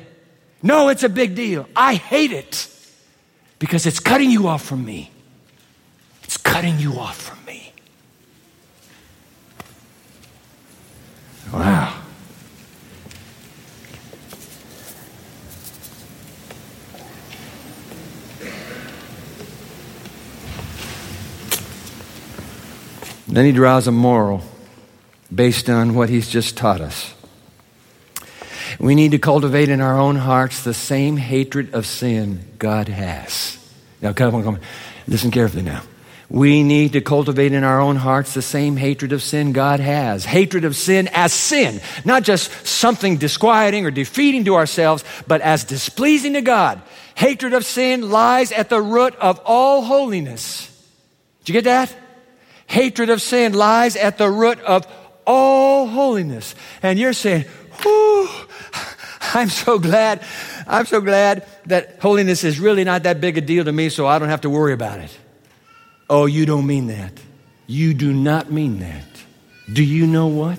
No, 0.63 0.89
it's 0.89 1.03
a 1.03 1.09
big 1.09 1.35
deal. 1.35 1.69
I 1.75 1.95
hate 1.95 2.33
it 2.33 2.69
because 3.59 3.87
it's 3.87 4.01
cutting 4.01 4.31
you 4.31 4.49
off 4.49 4.65
from 4.65 4.85
me. 4.85 5.11
It's 6.25 6.37
cutting 6.37 6.79
you 6.79 6.99
off 6.99 7.21
from 7.21 7.45
me. 7.45 7.73
Wow. 11.53 11.99
Then 23.29 23.47
he 23.47 23.53
draws 23.53 23.87
a 23.87 23.93
moral 23.93 24.43
based 25.35 25.69
on 25.71 25.95
what 25.95 26.09
he's 26.09 26.29
just 26.29 26.57
taught 26.57 26.81
us. 26.81 27.15
We 28.79 28.95
need 28.95 29.11
to 29.13 29.19
cultivate 29.19 29.69
in 29.69 29.81
our 29.81 29.99
own 29.99 30.17
hearts 30.17 30.65
the 30.65 30.75
same 30.75 31.17
hatred 31.17 31.75
of 31.75 31.87
sin 31.87 32.47
God 32.59 32.89
has. 32.89 33.59
Now, 34.01 34.13
come 34.13 34.35
on, 34.35 34.45
come 34.45 34.55
on. 34.55 34.61
Listen 35.07 35.31
carefully 35.31 35.63
now. 35.63 35.83
We 36.29 36.63
need 36.63 36.95
to 36.95 37.03
cultivate 37.03 37.53
in 37.53 37.63
our 37.63 37.79
own 37.79 37.97
hearts 37.97 38.33
the 38.33 38.41
same 38.41 38.79
hatred 38.79 39.13
of 39.13 39.23
sin 39.23 39.53
God 39.53 39.81
has. 39.81 40.25
Hatred 40.25 40.65
of 40.65 40.75
sin 40.75 41.11
as 41.13 41.31
sin, 41.31 41.83
not 42.07 42.23
just 42.23 42.51
something 42.67 43.19
disquieting 43.19 43.85
or 43.85 43.91
defeating 43.91 44.47
to 44.47 44.55
ourselves, 44.55 45.05
but 45.27 45.43
as 45.43 45.65
displeasing 45.65 46.33
to 46.33 46.41
God. 46.41 46.81
Hatred 47.17 47.53
of 47.53 47.67
sin 47.67 48.11
lies 48.11 48.51
at 48.51 48.71
the 48.71 48.81
root 48.81 49.15
of 49.17 49.41
all 49.45 49.83
holiness. 49.83 50.69
Did 51.41 51.51
you 51.51 51.61
get 51.61 51.65
that? 51.65 51.95
Hatred 52.67 53.11
of 53.11 53.21
sin 53.21 53.53
lies 53.53 53.97
at 53.97 54.17
the 54.17 54.31
root 54.31 54.59
of 54.61 54.87
all 55.27 55.87
holiness. 55.87 56.55
And 56.83 56.99
you're 56.99 57.13
saying, 57.13 57.45
whew, 57.83 58.29
I'm 59.35 59.49
so 59.49 59.79
glad, 59.79 60.23
I'm 60.67 60.87
so 60.87 61.01
glad 61.01 61.47
that 61.67 62.01
holiness 62.01 62.45
is 62.45 62.61
really 62.61 62.85
not 62.85 63.05
that 63.05 63.21
big 63.21 63.39
a 63.39 63.41
deal 63.41 63.65
to 63.65 63.73
me, 63.73 63.89
so 63.89 64.07
I 64.07 64.19
don't 64.19 64.29
have 64.29 64.43
to 64.43 64.51
worry 64.51 64.73
about 64.73 64.99
it. 64.99 65.17
Oh, 66.11 66.27
you 66.27 66.45
don't 66.45 66.67
mean 66.67 66.89
that. 66.89 67.13
You 67.67 67.95
do 67.95 68.13
not 68.13 68.51
mean 68.51 68.81
that. 68.81 69.05
Do 69.73 69.83
you 69.83 70.07
know 70.07 70.27
what? 70.27 70.59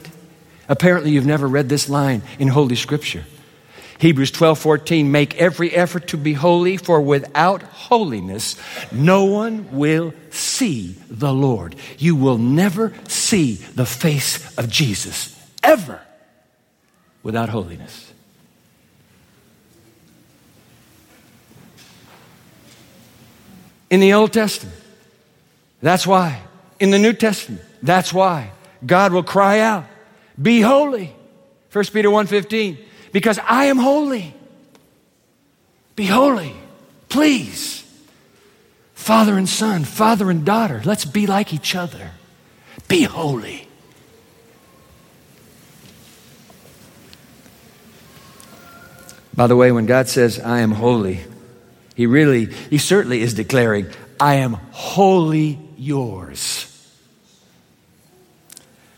Apparently, 0.68 1.12
you've 1.12 1.26
never 1.26 1.48
read 1.48 1.70
this 1.70 1.90
line 1.90 2.24
in 2.40 2.48
Holy 2.48 2.76
Scripture. 2.76 3.26
Hebrews 4.04 4.32
12 4.32 4.60
14, 4.60 5.12
make 5.14 5.36
every 5.36 5.72
effort 5.72 6.10
to 6.10 6.18
be 6.18 6.34
holy, 6.34 6.76
for 6.76 7.00
without 7.00 7.64
holiness, 7.64 8.58
no 8.92 9.24
one 9.24 9.72
will 9.72 10.14
see 10.30 10.98
the 11.10 11.34
Lord. 11.34 11.78
You 11.98 12.18
will 12.18 12.38
never 12.38 12.94
see 13.08 13.54
the 13.54 13.86
face 13.86 14.58
of 14.58 14.70
Jesus, 14.70 15.34
ever, 15.64 16.02
without 17.24 17.48
holiness. 17.48 18.12
In 23.90 24.02
the 24.02 24.12
Old 24.12 24.34
Testament, 24.34 24.76
that's 25.82 26.06
why. 26.06 26.42
In 26.78 26.92
the 26.92 27.00
New 27.00 27.14
Testament, 27.14 27.62
that's 27.82 28.14
why. 28.14 28.52
God 28.86 29.14
will 29.14 29.24
cry 29.24 29.62
out, 29.62 29.86
be 30.42 30.60
holy. 30.60 31.16
1 31.72 31.86
Peter 31.94 32.10
1:15 32.10 32.78
because 33.14 33.40
I 33.40 33.66
am 33.66 33.78
holy. 33.78 34.34
Be 35.96 36.06
holy, 36.06 36.54
please. 37.08 37.80
Father 38.96 39.38
and 39.38 39.48
son, 39.48 39.86
father 39.86 40.30
and 40.30 40.44
daughter, 40.44 40.82
let's 40.84 41.06
be 41.06 41.28
like 41.28 41.54
each 41.54 41.76
other. 41.76 42.12
Be 42.88 43.04
holy. 43.04 43.68
By 49.36 49.48
the 49.48 49.56
way, 49.56 49.72
when 49.72 49.86
God 49.86 50.08
says, 50.08 50.40
I 50.40 50.60
am 50.60 50.72
holy, 50.72 51.22
He 51.96 52.06
really, 52.06 52.46
He 52.46 52.78
certainly 52.78 53.22
is 53.22 53.34
declaring, 53.34 53.88
I 54.20 54.36
am 54.36 54.54
wholly 54.72 55.60
yours. 55.78 56.70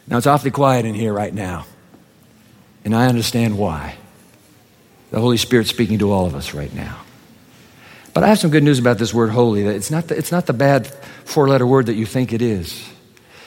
Now, 0.08 0.18
it's 0.18 0.28
awfully 0.28 0.52
quiet 0.52 0.86
in 0.86 0.94
here 0.94 1.12
right 1.12 1.34
now, 1.34 1.66
and 2.84 2.96
I 2.96 3.08
understand 3.08 3.58
why. 3.58 3.96
The 5.16 5.22
Holy 5.22 5.38
Spirit 5.38 5.68
speaking 5.68 6.00
to 6.00 6.12
all 6.12 6.26
of 6.26 6.36
us 6.36 6.54
right 6.54 6.74
now. 6.74 7.00
But 8.14 8.26
I 8.26 8.28
have 8.28 8.38
some 8.38 8.52
good 8.52 8.64
news 8.64 8.80
about 8.80 8.98
this 8.98 9.14
word 9.14 9.30
holy. 9.30 9.64
That 9.64 9.74
it's 9.74 9.90
not 9.90 10.10
the, 10.10 10.18
it's 10.18 10.30
not 10.30 10.46
the 10.46 10.52
bad 10.52 10.88
four 11.24 11.48
letter 11.48 11.66
word 11.66 11.86
that 11.86 11.94
you 11.94 12.06
think 12.06 12.34
it 12.34 12.42
is. 12.42 12.86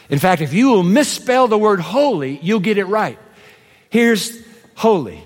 In 0.08 0.18
fact, 0.18 0.40
if 0.40 0.54
you 0.54 0.70
will 0.70 0.82
misspell 0.82 1.46
the 1.46 1.58
word 1.58 1.80
holy, 1.80 2.38
you'll 2.38 2.60
get 2.60 2.78
it 2.78 2.86
right. 2.86 3.18
Here's 3.90 4.42
holy. 4.76 5.22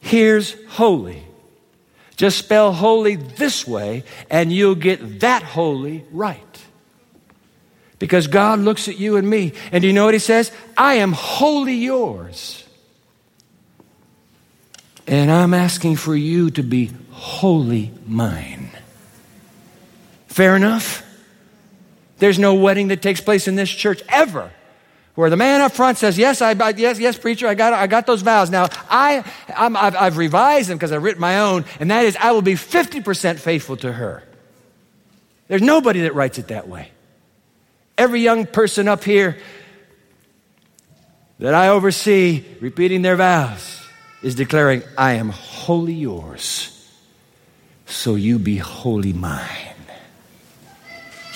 Here's 0.00 0.54
holy. 0.68 1.22
Just 2.16 2.36
spell 2.36 2.70
holy 2.74 3.16
this 3.16 3.66
way, 3.66 4.04
and 4.28 4.52
you'll 4.52 4.74
get 4.74 5.20
that 5.20 5.42
holy 5.42 6.04
right. 6.12 6.64
Because 7.98 8.26
God 8.26 8.58
looks 8.58 8.88
at 8.88 8.98
you 8.98 9.16
and 9.16 9.26
me, 9.26 9.54
and 9.72 9.80
do 9.80 9.86
you 9.88 9.94
know 9.94 10.04
what 10.04 10.12
He 10.12 10.20
says? 10.20 10.52
I 10.76 10.96
am 10.96 11.12
wholly 11.12 11.76
yours. 11.76 12.65
And 15.06 15.30
I'm 15.30 15.54
asking 15.54 15.96
for 15.96 16.16
you 16.16 16.50
to 16.50 16.62
be 16.62 16.90
wholly 17.10 17.92
mine. 18.06 18.70
Fair 20.26 20.56
enough? 20.56 21.02
There's 22.18 22.38
no 22.38 22.54
wedding 22.54 22.88
that 22.88 23.02
takes 23.02 23.20
place 23.20 23.46
in 23.46 23.54
this 23.54 23.70
church 23.70 24.02
ever 24.08 24.50
where 25.14 25.30
the 25.30 25.36
man 25.36 25.60
up 25.60 25.72
front 25.72 25.96
says, 25.96 26.18
"Yes, 26.18 26.42
I, 26.42 26.50
I 26.50 26.70
yes, 26.76 26.98
yes, 26.98 27.18
preacher, 27.18 27.46
I 27.46 27.54
got, 27.54 27.72
I 27.72 27.86
got 27.86 28.06
those 28.06 28.22
vows." 28.22 28.50
Now, 28.50 28.68
I, 28.90 29.24
i 29.48 29.62
have 29.64 29.96
I've 29.96 30.16
revised 30.16 30.68
them 30.68 30.76
because 30.76 30.92
I've 30.92 31.02
written 31.02 31.20
my 31.20 31.40
own, 31.40 31.64
and 31.80 31.90
that 31.90 32.04
is, 32.04 32.16
I 32.20 32.32
will 32.32 32.42
be 32.42 32.56
fifty 32.56 33.00
percent 33.00 33.38
faithful 33.38 33.76
to 33.78 33.92
her. 33.92 34.22
There's 35.48 35.62
nobody 35.62 36.02
that 36.02 36.14
writes 36.14 36.38
it 36.38 36.48
that 36.48 36.68
way. 36.68 36.90
Every 37.96 38.20
young 38.20 38.46
person 38.46 38.88
up 38.88 39.04
here 39.04 39.38
that 41.38 41.54
I 41.54 41.68
oversee 41.68 42.44
repeating 42.60 43.02
their 43.02 43.16
vows 43.16 43.85
is 44.26 44.34
declaring, 44.34 44.82
I 44.98 45.12
am 45.12 45.28
wholly 45.28 45.92
yours, 45.94 46.90
so 47.86 48.16
you 48.16 48.40
be 48.40 48.56
wholly 48.56 49.12
mine. 49.12 49.76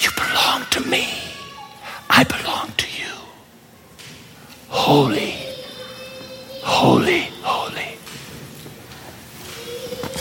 You 0.01 0.11
belong 0.17 0.65
to 0.71 0.81
me. 0.81 1.07
I 2.09 2.25
belong 2.25 2.73
to 2.77 2.87
you. 3.01 3.15
Holy, 4.71 5.37
holy, 6.65 7.21
holy. 7.43 7.97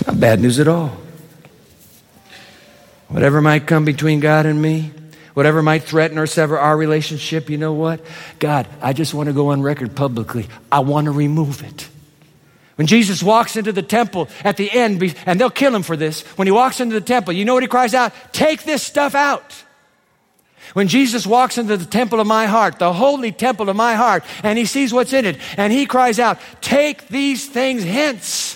Not 0.05 0.19
bad 0.19 0.39
news 0.39 0.59
at 0.59 0.67
all. 0.67 0.95
Whatever 3.07 3.41
might 3.41 3.65
come 3.65 3.83
between 3.83 4.19
God 4.19 4.45
and 4.45 4.61
me, 4.61 4.91
whatever 5.33 5.63
might 5.63 5.81
threaten 5.81 6.19
or 6.19 6.27
sever 6.27 6.59
our 6.59 6.77
relationship, 6.77 7.49
you 7.49 7.57
know 7.57 7.73
what? 7.73 7.99
God, 8.37 8.67
I 8.79 8.93
just 8.93 9.15
want 9.15 9.25
to 9.25 9.33
go 9.33 9.47
on 9.47 9.63
record 9.63 9.95
publicly. 9.95 10.47
I 10.71 10.81
want 10.81 11.05
to 11.05 11.11
remove 11.11 11.63
it. 11.63 11.89
When 12.79 12.87
Jesus 12.87 13.21
walks 13.21 13.57
into 13.57 13.73
the 13.73 13.81
temple 13.81 14.29
at 14.41 14.55
the 14.55 14.71
end, 14.71 15.03
and 15.25 15.37
they'll 15.37 15.49
kill 15.49 15.75
him 15.75 15.83
for 15.83 15.97
this, 15.97 16.21
when 16.37 16.47
he 16.47 16.51
walks 16.53 16.79
into 16.79 16.95
the 16.95 17.05
temple, 17.05 17.33
you 17.33 17.43
know 17.43 17.53
what 17.53 17.61
he 17.61 17.67
cries 17.67 17.93
out? 17.93 18.13
Take 18.31 18.63
this 18.63 18.81
stuff 18.81 19.15
out. 19.15 19.65
When 20.71 20.87
Jesus 20.87 21.27
walks 21.27 21.57
into 21.57 21.75
the 21.75 21.83
temple 21.83 22.21
of 22.21 22.27
my 22.27 22.45
heart, 22.45 22.79
the 22.79 22.93
holy 22.93 23.33
temple 23.33 23.67
of 23.67 23.75
my 23.75 23.95
heart, 23.95 24.23
and 24.43 24.57
he 24.57 24.63
sees 24.63 24.93
what's 24.93 25.11
in 25.11 25.25
it, 25.25 25.37
and 25.57 25.73
he 25.73 25.85
cries 25.85 26.19
out, 26.19 26.39
Take 26.61 27.09
these 27.09 27.49
things 27.49 27.83
hence. 27.83 28.55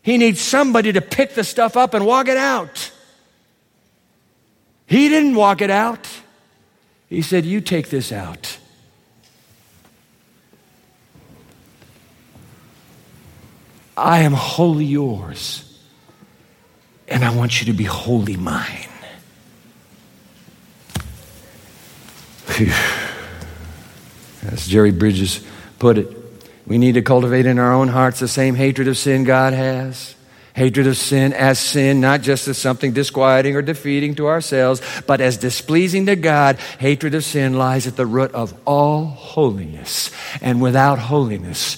He 0.00 0.16
needs 0.16 0.40
somebody 0.40 0.94
to 0.94 1.02
pick 1.02 1.34
the 1.34 1.44
stuff 1.44 1.76
up 1.76 1.92
and 1.92 2.06
walk 2.06 2.28
it 2.28 2.38
out. 2.38 2.92
He 4.86 5.10
didn't 5.10 5.34
walk 5.34 5.60
it 5.60 5.70
out. 5.70 6.08
He 7.10 7.20
said, 7.20 7.44
You 7.44 7.60
take 7.60 7.90
this 7.90 8.10
out. 8.10 8.56
I 13.96 14.20
am 14.20 14.32
wholly 14.32 14.84
yours, 14.84 15.78
and 17.06 17.24
I 17.24 17.34
want 17.34 17.60
you 17.60 17.66
to 17.66 17.72
be 17.72 17.84
wholly 17.84 18.36
mine. 18.36 18.88
As 24.42 24.66
Jerry 24.66 24.90
Bridges 24.92 25.44
put 25.78 25.98
it, 25.98 26.08
we 26.66 26.78
need 26.78 26.92
to 26.92 27.02
cultivate 27.02 27.46
in 27.46 27.58
our 27.58 27.72
own 27.72 27.88
hearts 27.88 28.20
the 28.20 28.28
same 28.28 28.54
hatred 28.54 28.88
of 28.88 28.98
sin 28.98 29.24
God 29.24 29.52
has 29.52 30.14
Hatred 30.54 30.86
of 30.86 30.96
sin 30.96 31.32
as 31.32 31.58
sin, 31.58 32.00
not 32.00 32.22
just 32.22 32.46
as 32.46 32.56
something 32.56 32.92
disquieting 32.92 33.56
or 33.56 33.62
defeating 33.62 34.14
to 34.14 34.28
ourselves, 34.28 34.80
but 35.04 35.20
as 35.20 35.36
displeasing 35.36 36.06
to 36.06 36.14
God. 36.14 36.58
Hatred 36.78 37.14
of 37.16 37.24
sin 37.24 37.58
lies 37.58 37.88
at 37.88 37.96
the 37.96 38.06
root 38.06 38.30
of 38.32 38.54
all 38.64 39.04
holiness. 39.04 40.12
And 40.40 40.62
without 40.62 41.00
holiness, 41.00 41.76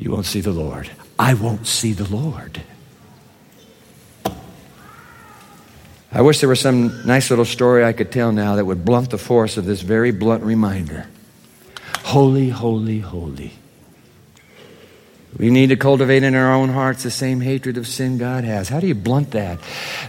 you 0.00 0.10
won't 0.10 0.26
see 0.26 0.40
the 0.40 0.50
Lord. 0.50 0.90
I 1.16 1.34
won't 1.34 1.68
see 1.68 1.92
the 1.92 2.12
Lord. 2.12 2.60
I 6.10 6.22
wish 6.22 6.40
there 6.40 6.48
was 6.48 6.58
some 6.58 7.06
nice 7.06 7.30
little 7.30 7.44
story 7.44 7.84
I 7.84 7.92
could 7.92 8.10
tell 8.10 8.32
now 8.32 8.56
that 8.56 8.64
would 8.64 8.84
blunt 8.84 9.10
the 9.10 9.18
force 9.18 9.56
of 9.56 9.64
this 9.64 9.80
very 9.80 10.10
blunt 10.10 10.42
reminder. 10.42 11.06
Holy, 12.02 12.48
holy, 12.48 12.98
holy 12.98 13.52
we 15.38 15.50
need 15.50 15.68
to 15.68 15.76
cultivate 15.76 16.22
in 16.22 16.34
our 16.34 16.52
own 16.52 16.70
hearts 16.70 17.02
the 17.02 17.10
same 17.10 17.40
hatred 17.40 17.76
of 17.76 17.86
sin 17.86 18.18
God 18.18 18.44
has. 18.44 18.68
How 18.68 18.80
do 18.80 18.86
you 18.86 18.94
blunt 18.94 19.30
that? 19.32 19.58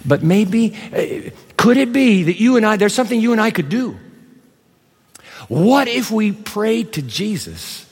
But 0.06 0.24
maybe, 0.24 0.76
uh, 0.92 1.30
could 1.58 1.78
it 1.78 1.94
be 1.94 2.24
that 2.24 2.40
you 2.40 2.58
and 2.58 2.66
I, 2.66 2.78
there's 2.78 2.94
something 2.94 3.20
you 3.20 3.32
and 3.32 3.40
I 3.40 3.52
could 3.52 3.70
do? 3.70 3.98
What 5.48 5.88
if 5.88 6.12
we 6.12 6.32
prayed 6.32 6.94
to 6.94 7.02
Jesus 7.02 7.86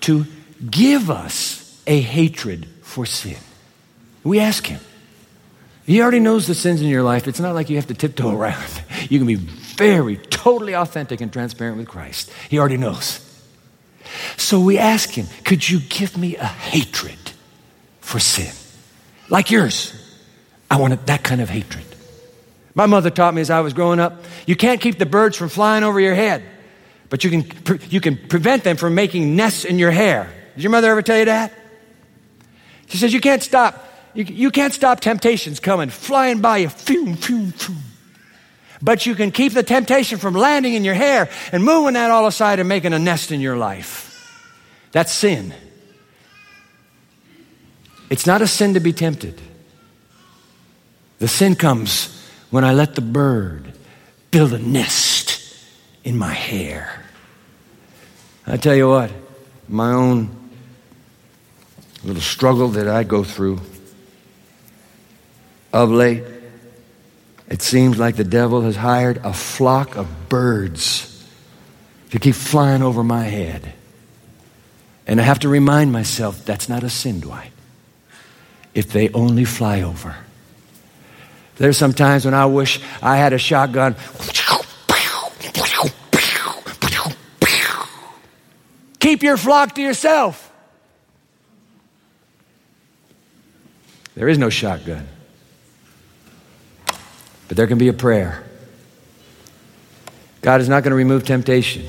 to 0.00 0.26
give 0.70 1.10
us 1.10 1.82
a 1.86 2.00
hatred 2.00 2.66
for 2.82 3.06
sin? 3.06 3.38
We 4.24 4.40
ask 4.40 4.66
Him. 4.66 4.80
He 5.86 6.02
already 6.02 6.20
knows 6.20 6.46
the 6.46 6.54
sins 6.54 6.82
in 6.82 6.88
your 6.88 7.02
life. 7.02 7.26
It's 7.26 7.40
not 7.40 7.54
like 7.54 7.70
you 7.70 7.76
have 7.76 7.86
to 7.86 7.94
tiptoe 7.94 8.36
around. 8.36 8.82
You 9.10 9.18
can 9.18 9.26
be 9.26 9.36
very, 9.36 10.16
totally 10.16 10.74
authentic 10.74 11.22
and 11.22 11.32
transparent 11.32 11.78
with 11.78 11.88
Christ. 11.88 12.30
He 12.50 12.58
already 12.58 12.76
knows. 12.76 13.24
So 14.36 14.60
we 14.60 14.76
ask 14.76 15.10
him, 15.10 15.26
Could 15.44 15.66
you 15.66 15.80
give 15.80 16.18
me 16.18 16.36
a 16.36 16.44
hatred 16.44 17.16
for 18.00 18.18
sin? 18.18 18.52
Like 19.30 19.50
yours. 19.50 19.94
I 20.70 20.76
wanted 20.78 21.06
that 21.06 21.22
kind 21.22 21.40
of 21.40 21.48
hatred. 21.48 21.84
My 22.74 22.86
mother 22.86 23.08
taught 23.08 23.34
me 23.34 23.40
as 23.40 23.50
I 23.50 23.60
was 23.60 23.72
growing 23.72 23.98
up 23.98 24.22
you 24.46 24.56
can't 24.56 24.80
keep 24.80 24.98
the 24.98 25.04
birds 25.04 25.36
from 25.36 25.50
flying 25.50 25.84
over 25.84 26.00
your 26.00 26.14
head, 26.14 26.42
but 27.10 27.22
you 27.22 27.30
can, 27.30 27.80
you 27.90 28.00
can 28.00 28.16
prevent 28.16 28.64
them 28.64 28.78
from 28.78 28.94
making 28.94 29.36
nests 29.36 29.66
in 29.66 29.78
your 29.78 29.90
hair. 29.90 30.32
Did 30.58 30.64
your 30.64 30.72
mother 30.72 30.90
ever 30.90 31.02
tell 31.02 31.16
you 31.16 31.26
that? 31.26 31.52
She 32.88 32.96
says 32.96 33.12
you 33.12 33.20
can't 33.20 33.44
stop. 33.44 33.94
You, 34.12 34.24
you 34.24 34.50
can't 34.50 34.74
stop 34.74 34.98
temptations 34.98 35.60
coming, 35.60 35.88
flying 35.88 36.40
by 36.40 36.56
you. 36.56 36.68
But 38.82 39.06
you 39.06 39.14
can 39.14 39.30
keep 39.30 39.52
the 39.52 39.62
temptation 39.62 40.18
from 40.18 40.34
landing 40.34 40.74
in 40.74 40.82
your 40.82 40.94
hair 40.94 41.30
and 41.52 41.62
moving 41.62 41.94
that 41.94 42.10
all 42.10 42.26
aside 42.26 42.58
and 42.58 42.68
making 42.68 42.92
a 42.92 42.98
nest 42.98 43.30
in 43.30 43.40
your 43.40 43.56
life. 43.56 44.50
That's 44.90 45.12
sin. 45.12 45.54
It's 48.10 48.26
not 48.26 48.42
a 48.42 48.48
sin 48.48 48.74
to 48.74 48.80
be 48.80 48.92
tempted. 48.92 49.40
The 51.20 51.28
sin 51.28 51.54
comes 51.54 52.20
when 52.50 52.64
I 52.64 52.72
let 52.72 52.96
the 52.96 53.00
bird 53.00 53.74
build 54.32 54.52
a 54.52 54.58
nest 54.58 55.40
in 56.02 56.18
my 56.18 56.32
hair. 56.32 57.04
I 58.44 58.56
tell 58.56 58.74
you 58.74 58.88
what, 58.88 59.12
my 59.68 59.92
own 59.92 60.34
little 62.04 62.22
struggle 62.22 62.68
that 62.68 62.88
I 62.88 63.04
go 63.04 63.24
through 63.24 63.60
of 65.72 65.90
late 65.90 66.24
it 67.48 67.62
seems 67.62 67.98
like 67.98 68.16
the 68.16 68.24
devil 68.24 68.60
has 68.62 68.76
hired 68.76 69.18
a 69.18 69.32
flock 69.32 69.96
of 69.96 70.28
birds 70.28 71.26
to 72.10 72.18
keep 72.18 72.34
flying 72.34 72.82
over 72.82 73.02
my 73.02 73.24
head. 73.24 73.72
And 75.06 75.20
I 75.20 75.24
have 75.24 75.38
to 75.40 75.48
remind 75.48 75.90
myself 75.90 76.44
that's 76.44 76.68
not 76.68 76.82
a 76.82 76.90
sin, 76.90 77.20
Dwight. 77.20 77.52
If 78.74 78.92
they 78.92 79.08
only 79.10 79.44
fly 79.44 79.80
over. 79.80 80.14
There's 81.56 81.78
some 81.78 81.94
times 81.94 82.26
when 82.26 82.34
I 82.34 82.46
wish 82.46 82.80
I 83.02 83.16
had 83.16 83.32
a 83.32 83.38
shotgun. 83.38 83.96
Keep 89.00 89.22
your 89.22 89.38
flock 89.38 89.74
to 89.76 89.80
yourself. 89.82 90.47
There 94.18 94.28
is 94.28 94.36
no 94.36 94.50
shotgun. 94.50 95.06
But 97.46 97.56
there 97.56 97.68
can 97.68 97.78
be 97.78 97.86
a 97.86 97.92
prayer. 97.92 98.42
God 100.42 100.60
is 100.60 100.68
not 100.68 100.82
going 100.82 100.90
to 100.90 100.96
remove 100.96 101.24
temptation. 101.24 101.86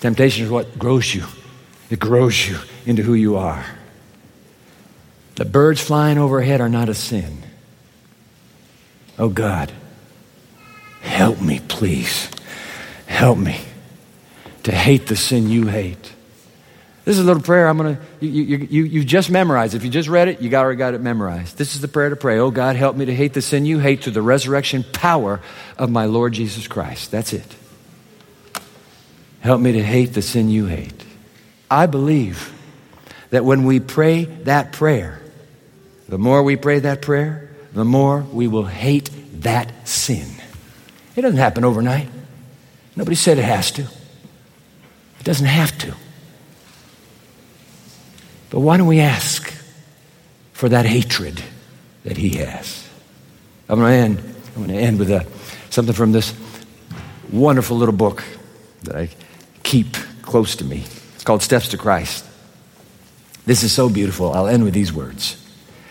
Temptation 0.00 0.46
is 0.46 0.50
what 0.50 0.78
grows 0.78 1.14
you, 1.14 1.26
it 1.90 1.98
grows 1.98 2.48
you 2.48 2.56
into 2.86 3.02
who 3.02 3.12
you 3.12 3.36
are. 3.36 3.66
The 5.34 5.44
birds 5.44 5.82
flying 5.82 6.16
overhead 6.16 6.62
are 6.62 6.70
not 6.70 6.88
a 6.88 6.94
sin. 6.94 7.42
Oh 9.18 9.28
God, 9.28 9.70
help 11.02 11.38
me, 11.42 11.60
please. 11.68 12.30
Help 13.06 13.36
me 13.36 13.60
to 14.62 14.72
hate 14.72 15.08
the 15.08 15.16
sin 15.16 15.50
you 15.50 15.66
hate. 15.66 16.14
This 17.10 17.18
is 17.18 17.24
a 17.24 17.26
little 17.26 17.42
prayer 17.42 17.66
I'm 17.66 17.76
going 17.76 17.96
to, 17.96 18.02
you, 18.24 18.44
you, 18.44 18.56
you, 18.70 18.84
you 18.84 19.04
just 19.04 19.32
memorized. 19.32 19.74
If 19.74 19.82
you 19.82 19.90
just 19.90 20.08
read 20.08 20.28
it, 20.28 20.40
you 20.40 20.54
already 20.54 20.78
got 20.78 20.94
it 20.94 21.00
memorized. 21.00 21.58
This 21.58 21.74
is 21.74 21.80
the 21.80 21.88
prayer 21.88 22.08
to 22.08 22.14
pray. 22.14 22.38
Oh 22.38 22.52
God, 22.52 22.76
help 22.76 22.94
me 22.94 23.04
to 23.06 23.12
hate 23.12 23.32
the 23.32 23.42
sin 23.42 23.66
you 23.66 23.80
hate 23.80 24.04
through 24.04 24.12
the 24.12 24.22
resurrection 24.22 24.84
power 24.92 25.40
of 25.76 25.90
my 25.90 26.04
Lord 26.04 26.34
Jesus 26.34 26.68
Christ. 26.68 27.10
That's 27.10 27.32
it. 27.32 27.56
Help 29.40 29.60
me 29.60 29.72
to 29.72 29.82
hate 29.82 30.14
the 30.14 30.22
sin 30.22 30.50
you 30.50 30.66
hate. 30.66 31.04
I 31.68 31.86
believe 31.86 32.54
that 33.30 33.44
when 33.44 33.64
we 33.64 33.80
pray 33.80 34.26
that 34.44 34.70
prayer, 34.70 35.20
the 36.08 36.16
more 36.16 36.44
we 36.44 36.54
pray 36.54 36.78
that 36.78 37.02
prayer, 37.02 37.50
the 37.72 37.84
more 37.84 38.20
we 38.20 38.46
will 38.46 38.66
hate 38.66 39.10
that 39.42 39.88
sin. 39.88 40.28
It 41.16 41.22
doesn't 41.22 41.40
happen 41.40 41.64
overnight. 41.64 42.08
Nobody 42.94 43.16
said 43.16 43.36
it 43.36 43.44
has 43.44 43.72
to. 43.72 43.82
It 43.82 45.24
doesn't 45.24 45.48
have 45.48 45.76
to. 45.78 45.96
But 48.50 48.60
why 48.60 48.76
don't 48.76 48.88
we 48.88 49.00
ask 49.00 49.52
for 50.52 50.68
that 50.68 50.84
hatred 50.84 51.42
that 52.04 52.16
he 52.16 52.30
has? 52.30 52.88
I'm 53.68 53.78
going 53.78 53.90
to 53.90 53.96
end. 53.96 54.34
I'm 54.48 54.66
going 54.66 54.76
to 54.76 54.82
end 54.82 54.98
with 54.98 55.10
a, 55.10 55.24
something 55.70 55.94
from 55.94 56.12
this 56.12 56.34
wonderful 57.30 57.76
little 57.76 57.94
book 57.94 58.24
that 58.82 58.96
I 58.96 59.08
keep 59.62 59.94
close 60.22 60.56
to 60.56 60.64
me. 60.64 60.84
It's 61.14 61.24
called 61.24 61.42
Steps 61.42 61.68
to 61.68 61.78
Christ. 61.78 62.24
This 63.46 63.62
is 63.62 63.72
so 63.72 63.88
beautiful. 63.88 64.32
I'll 64.32 64.48
end 64.48 64.64
with 64.64 64.74
these 64.74 64.92
words. 64.92 65.36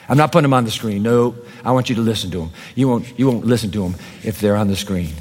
I'm 0.09 0.17
not 0.17 0.31
putting 0.31 0.43
them 0.43 0.53
on 0.53 0.65
the 0.65 0.71
screen. 0.71 1.03
No, 1.03 1.35
I 1.63 1.71
want 1.71 1.89
you 1.89 1.95
to 1.95 2.01
listen 2.01 2.31
to 2.31 2.39
them. 2.39 2.51
You 2.75 2.89
won't, 2.89 3.19
you 3.19 3.27
won't 3.27 3.45
listen 3.45 3.71
to 3.71 3.83
them 3.83 3.95
if 4.23 4.39
they're 4.39 4.55
on 4.55 4.67
the 4.67 4.75
screen. 4.75 5.13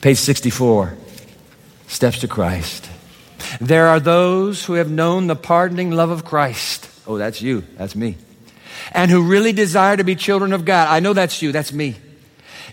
Page 0.00 0.18
64 0.18 0.96
Steps 1.86 2.20
to 2.20 2.28
Christ. 2.28 2.88
There 3.60 3.88
are 3.88 4.00
those 4.00 4.64
who 4.64 4.74
have 4.74 4.90
known 4.90 5.26
the 5.26 5.36
pardoning 5.36 5.90
love 5.90 6.10
of 6.10 6.24
Christ. 6.24 6.88
Oh, 7.06 7.18
that's 7.18 7.42
you. 7.42 7.62
That's 7.76 7.96
me. 7.96 8.16
And 8.92 9.10
who 9.10 9.22
really 9.22 9.52
desire 9.52 9.96
to 9.96 10.04
be 10.04 10.16
children 10.16 10.52
of 10.52 10.64
God. 10.64 10.88
I 10.88 11.00
know 11.00 11.12
that's 11.12 11.42
you. 11.42 11.52
That's 11.52 11.72
me. 11.72 11.96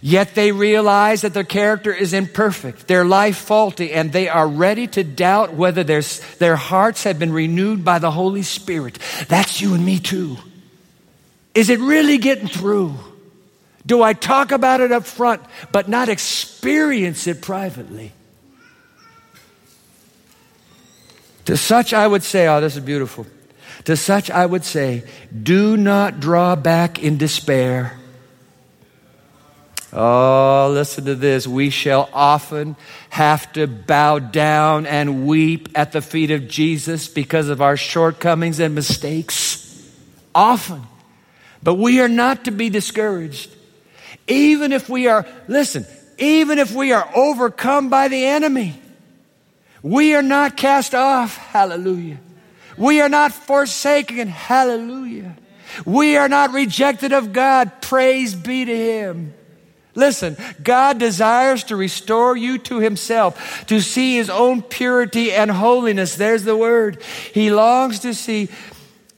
Yet 0.01 0.33
they 0.33 0.51
realize 0.51 1.21
that 1.21 1.33
their 1.33 1.43
character 1.43 1.93
is 1.93 2.13
imperfect, 2.13 2.87
their 2.87 3.03
life 3.03 3.37
faulty, 3.37 3.91
and 3.91 4.13
they 4.13 4.29
are 4.29 4.47
ready 4.47 4.87
to 4.87 5.03
doubt 5.03 5.53
whether 5.53 5.83
their, 5.83 6.01
their 6.37 6.55
hearts 6.55 7.03
have 7.03 7.19
been 7.19 7.33
renewed 7.33 7.83
by 7.83 7.99
the 7.99 8.11
Holy 8.11 8.43
Spirit. 8.43 8.97
That's 9.27 9.59
you 9.59 9.73
and 9.73 9.85
me 9.85 9.99
too. 9.99 10.37
Is 11.53 11.69
it 11.69 11.79
really 11.79 12.17
getting 12.17 12.47
through? 12.47 12.95
Do 13.85 14.01
I 14.01 14.13
talk 14.13 14.51
about 14.51 14.81
it 14.81 14.91
up 14.91 15.05
front, 15.05 15.41
but 15.71 15.89
not 15.89 16.07
experience 16.07 17.27
it 17.27 17.41
privately? 17.41 18.13
To 21.45 21.57
such 21.57 21.93
I 21.93 22.05
would 22.05 22.23
say, 22.23 22.47
oh, 22.47 22.61
this 22.61 22.75
is 22.75 22.83
beautiful. 22.83 23.25
To 23.85 23.95
such 23.95 24.29
I 24.29 24.45
would 24.45 24.65
say, 24.65 25.03
do 25.31 25.77
not 25.77 26.19
draw 26.19 26.55
back 26.55 27.01
in 27.01 27.17
despair. 27.17 27.99
Oh, 29.91 30.69
listen 30.71 31.05
to 31.05 31.15
this. 31.15 31.47
We 31.47 31.71
shall 31.71 32.09
often 32.13 32.75
have 33.09 33.51
to 33.53 33.65
bow 33.65 34.19
down 34.19 34.85
and 34.85 35.25
weep 35.25 35.69
at 35.73 35.91
the 35.91 36.01
feet 36.01 36.29
of 36.29 36.47
Jesus 36.47 37.07
because 37.07 37.49
of 37.49 37.61
our 37.61 37.75
shortcomings 37.75 38.59
and 38.59 38.75
mistakes. 38.75 39.65
Often. 40.35 40.83
But 41.63 41.75
we 41.75 42.01
are 42.01 42.07
not 42.07 42.45
to 42.45 42.51
be 42.51 42.69
discouraged. 42.69 43.49
Even 44.27 44.71
if 44.71 44.87
we 44.89 45.07
are, 45.07 45.25
listen, 45.47 45.85
even 46.19 46.59
if 46.59 46.73
we 46.73 46.91
are 46.91 47.09
overcome 47.15 47.89
by 47.89 48.09
the 48.09 48.25
enemy, 48.25 48.79
we 49.81 50.15
are 50.15 50.21
not 50.21 50.57
cast 50.57 50.93
off. 50.93 51.37
Hallelujah. 51.37 52.19
We 52.77 53.01
are 53.01 53.09
not 53.09 53.33
forsaken. 53.33 54.27
Hallelujah. 54.27 55.35
We 55.85 56.17
are 56.17 56.29
not 56.29 56.53
rejected 56.53 57.13
of 57.13 57.33
God. 57.33 57.81
Praise 57.81 58.35
be 58.35 58.65
to 58.65 58.77
Him. 58.77 59.33
Listen, 59.95 60.37
God 60.63 60.97
desires 60.97 61.65
to 61.65 61.75
restore 61.75 62.37
you 62.37 62.57
to 62.59 62.79
Himself, 62.79 63.65
to 63.67 63.81
see 63.81 64.15
His 64.15 64.29
own 64.29 64.61
purity 64.61 65.33
and 65.33 65.51
holiness. 65.51 66.15
There's 66.15 66.43
the 66.43 66.55
word. 66.55 67.01
He 67.33 67.51
longs 67.51 67.99
to 67.99 68.13
see 68.13 68.49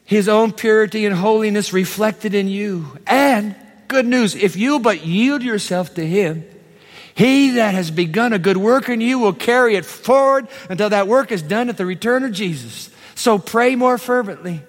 His 0.05 0.27
own 0.27 0.51
purity 0.51 1.05
and 1.05 1.15
holiness 1.15 1.71
reflected 1.71 2.33
in 2.33 2.47
you. 2.47 2.97
And, 3.05 3.55
good 3.87 4.07
news, 4.07 4.35
if 4.35 4.55
you 4.55 4.79
but 4.79 5.05
yield 5.05 5.43
yourself 5.43 5.93
to 5.95 6.05
Him, 6.05 6.45
He 7.15 7.51
that 7.51 7.73
has 7.73 7.91
begun 7.91 8.33
a 8.33 8.39
good 8.39 8.57
work 8.57 8.89
in 8.89 9.01
you 9.01 9.19
will 9.19 9.33
carry 9.33 9.75
it 9.75 9.85
forward 9.85 10.47
until 10.69 10.89
that 10.89 11.07
work 11.07 11.31
is 11.31 11.41
done 11.41 11.69
at 11.69 11.77
the 11.77 11.85
return 11.85 12.23
of 12.23 12.31
Jesus. 12.31 12.89
So 13.15 13.37
pray 13.37 13.75
more 13.75 13.97
fervently. 13.97 14.61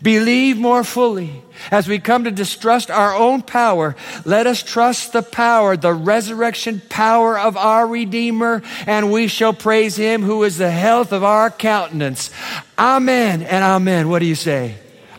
Believe 0.00 0.56
more 0.56 0.84
fully. 0.84 1.42
As 1.70 1.86
we 1.86 1.98
come 1.98 2.24
to 2.24 2.30
distrust 2.30 2.90
our 2.90 3.14
own 3.14 3.42
power, 3.42 3.94
let 4.24 4.46
us 4.46 4.62
trust 4.62 5.12
the 5.12 5.22
power, 5.22 5.76
the 5.76 5.92
resurrection 5.92 6.80
power 6.88 7.38
of 7.38 7.56
our 7.56 7.86
Redeemer, 7.86 8.62
and 8.86 9.12
we 9.12 9.28
shall 9.28 9.52
praise 9.52 9.96
Him 9.96 10.22
who 10.22 10.44
is 10.44 10.56
the 10.56 10.70
health 10.70 11.12
of 11.12 11.22
our 11.22 11.50
countenance. 11.50 12.30
Amen 12.78 13.42
and 13.42 13.64
amen. 13.64 14.08
What 14.08 14.20
do 14.20 14.26
you 14.26 14.34
say? 14.34 14.76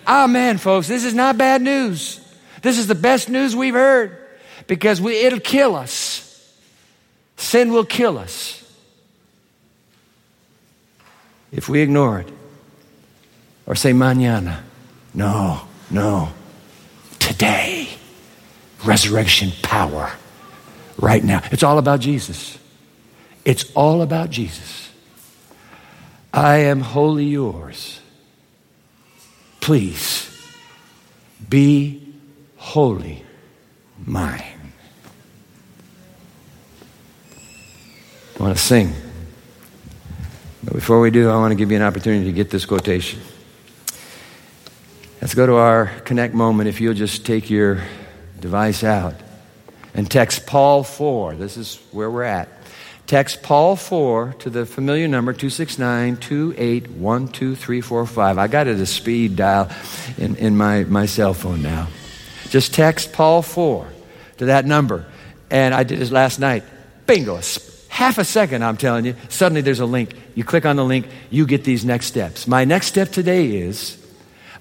Amen, 0.08 0.58
folks. 0.58 0.88
This 0.88 1.06
is 1.06 1.14
not 1.14 1.38
bad 1.38 1.62
news. 1.62 2.20
This 2.62 2.78
is 2.78 2.88
the 2.88 2.96
best 2.96 3.30
news 3.30 3.56
we've 3.56 3.74
heard 3.74 4.18
because 4.68 5.00
we, 5.00 5.22
it'll 5.22 5.40
kill 5.40 5.76
us. 5.76 6.23
Sin 7.44 7.74
will 7.74 7.84
kill 7.86 8.18
us 8.18 8.64
if 11.52 11.68
we 11.68 11.82
ignore 11.82 12.22
it 12.22 12.30
or 13.68 13.76
say 13.76 13.92
mañana. 13.92 14.62
No, 15.14 15.68
no. 15.92 16.30
Today. 17.20 17.90
Resurrection 18.86 19.52
power. 19.62 20.10
Right 20.98 21.24
now. 21.24 21.42
It's 21.52 21.64
all 21.64 21.78
about 21.78 22.00
Jesus. 22.00 22.58
It's 23.44 23.70
all 23.74 24.02
about 24.02 24.30
Jesus. 24.30 24.90
I 26.34 26.60
am 26.60 26.80
wholly 26.80 27.26
yours. 27.26 28.00
Please 29.60 30.32
be 31.50 32.02
wholly 32.56 33.24
mine. 34.08 34.53
I 38.40 38.44
want 38.44 38.58
to 38.58 38.64
sing. 38.64 38.94
But 40.64 40.74
before 40.74 41.00
we 41.00 41.12
do, 41.12 41.30
I 41.30 41.36
want 41.36 41.52
to 41.52 41.56
give 41.56 41.70
you 41.72 41.78
an 41.78 41.84
opportunity 41.84 42.26
to 42.26 42.32
get 42.32 42.50
this 42.50 42.66
quotation. 42.66 43.20
Let's 45.22 45.36
go 45.36 45.46
to 45.46 45.56
our 45.56 45.88
connect 46.06 46.34
moment. 46.34 46.70
If 46.70 46.82
you'll 46.82 46.94
just 46.94 47.26
take 47.26 47.50
your 47.50 47.82
device 48.40 48.84
out 48.84 49.16
and 49.94 50.10
text 50.10 50.46
Paul 50.46 50.84
4. 50.84 51.36
This 51.36 51.58
is 51.58 51.80
where 51.92 52.12
we're 52.12 52.24
at. 52.24 52.50
Text 53.08 53.44
Paul 53.44 53.76
4 53.76 54.36
to 54.40 54.50
the 54.50 54.66
familiar 54.66 55.08
number 55.08 55.34
269 55.34 56.18
2812345. 56.18 58.38
I 58.38 58.48
got 58.48 58.68
it 58.68 58.80
a 58.80 58.86
speed 58.86 59.36
dial 59.36 59.70
in, 60.18 60.36
in 60.38 60.58
my, 60.58 60.86
my 60.86 61.06
cell 61.06 61.34
phone 61.34 61.62
now. 61.62 61.90
Just 62.50 62.74
text 62.74 63.14
Paul 63.14 63.42
4 63.42 63.88
to 64.38 64.46
that 64.46 64.66
number. 64.66 65.06
And 65.50 65.74
I 65.74 65.84
did 65.84 66.00
this 66.00 66.12
last 66.12 66.40
night. 66.40 66.64
Bingo. 67.06 67.42
Half 67.94 68.18
a 68.18 68.26
second, 68.26 68.64
I'm 68.64 68.76
telling 68.76 69.06
you. 69.06 69.16
Suddenly 69.30 69.62
there's 69.62 69.80
a 69.80 69.86
link. 69.86 70.16
You 70.34 70.44
click 70.44 70.66
on 70.66 70.78
the 70.78 70.84
link, 70.84 71.06
you 71.30 71.46
get 71.46 71.64
these 71.64 71.86
next 71.86 72.08
steps. 72.08 72.48
My 72.48 72.66
next 72.66 72.88
step 72.88 73.12
today 73.12 73.56
is 73.58 74.04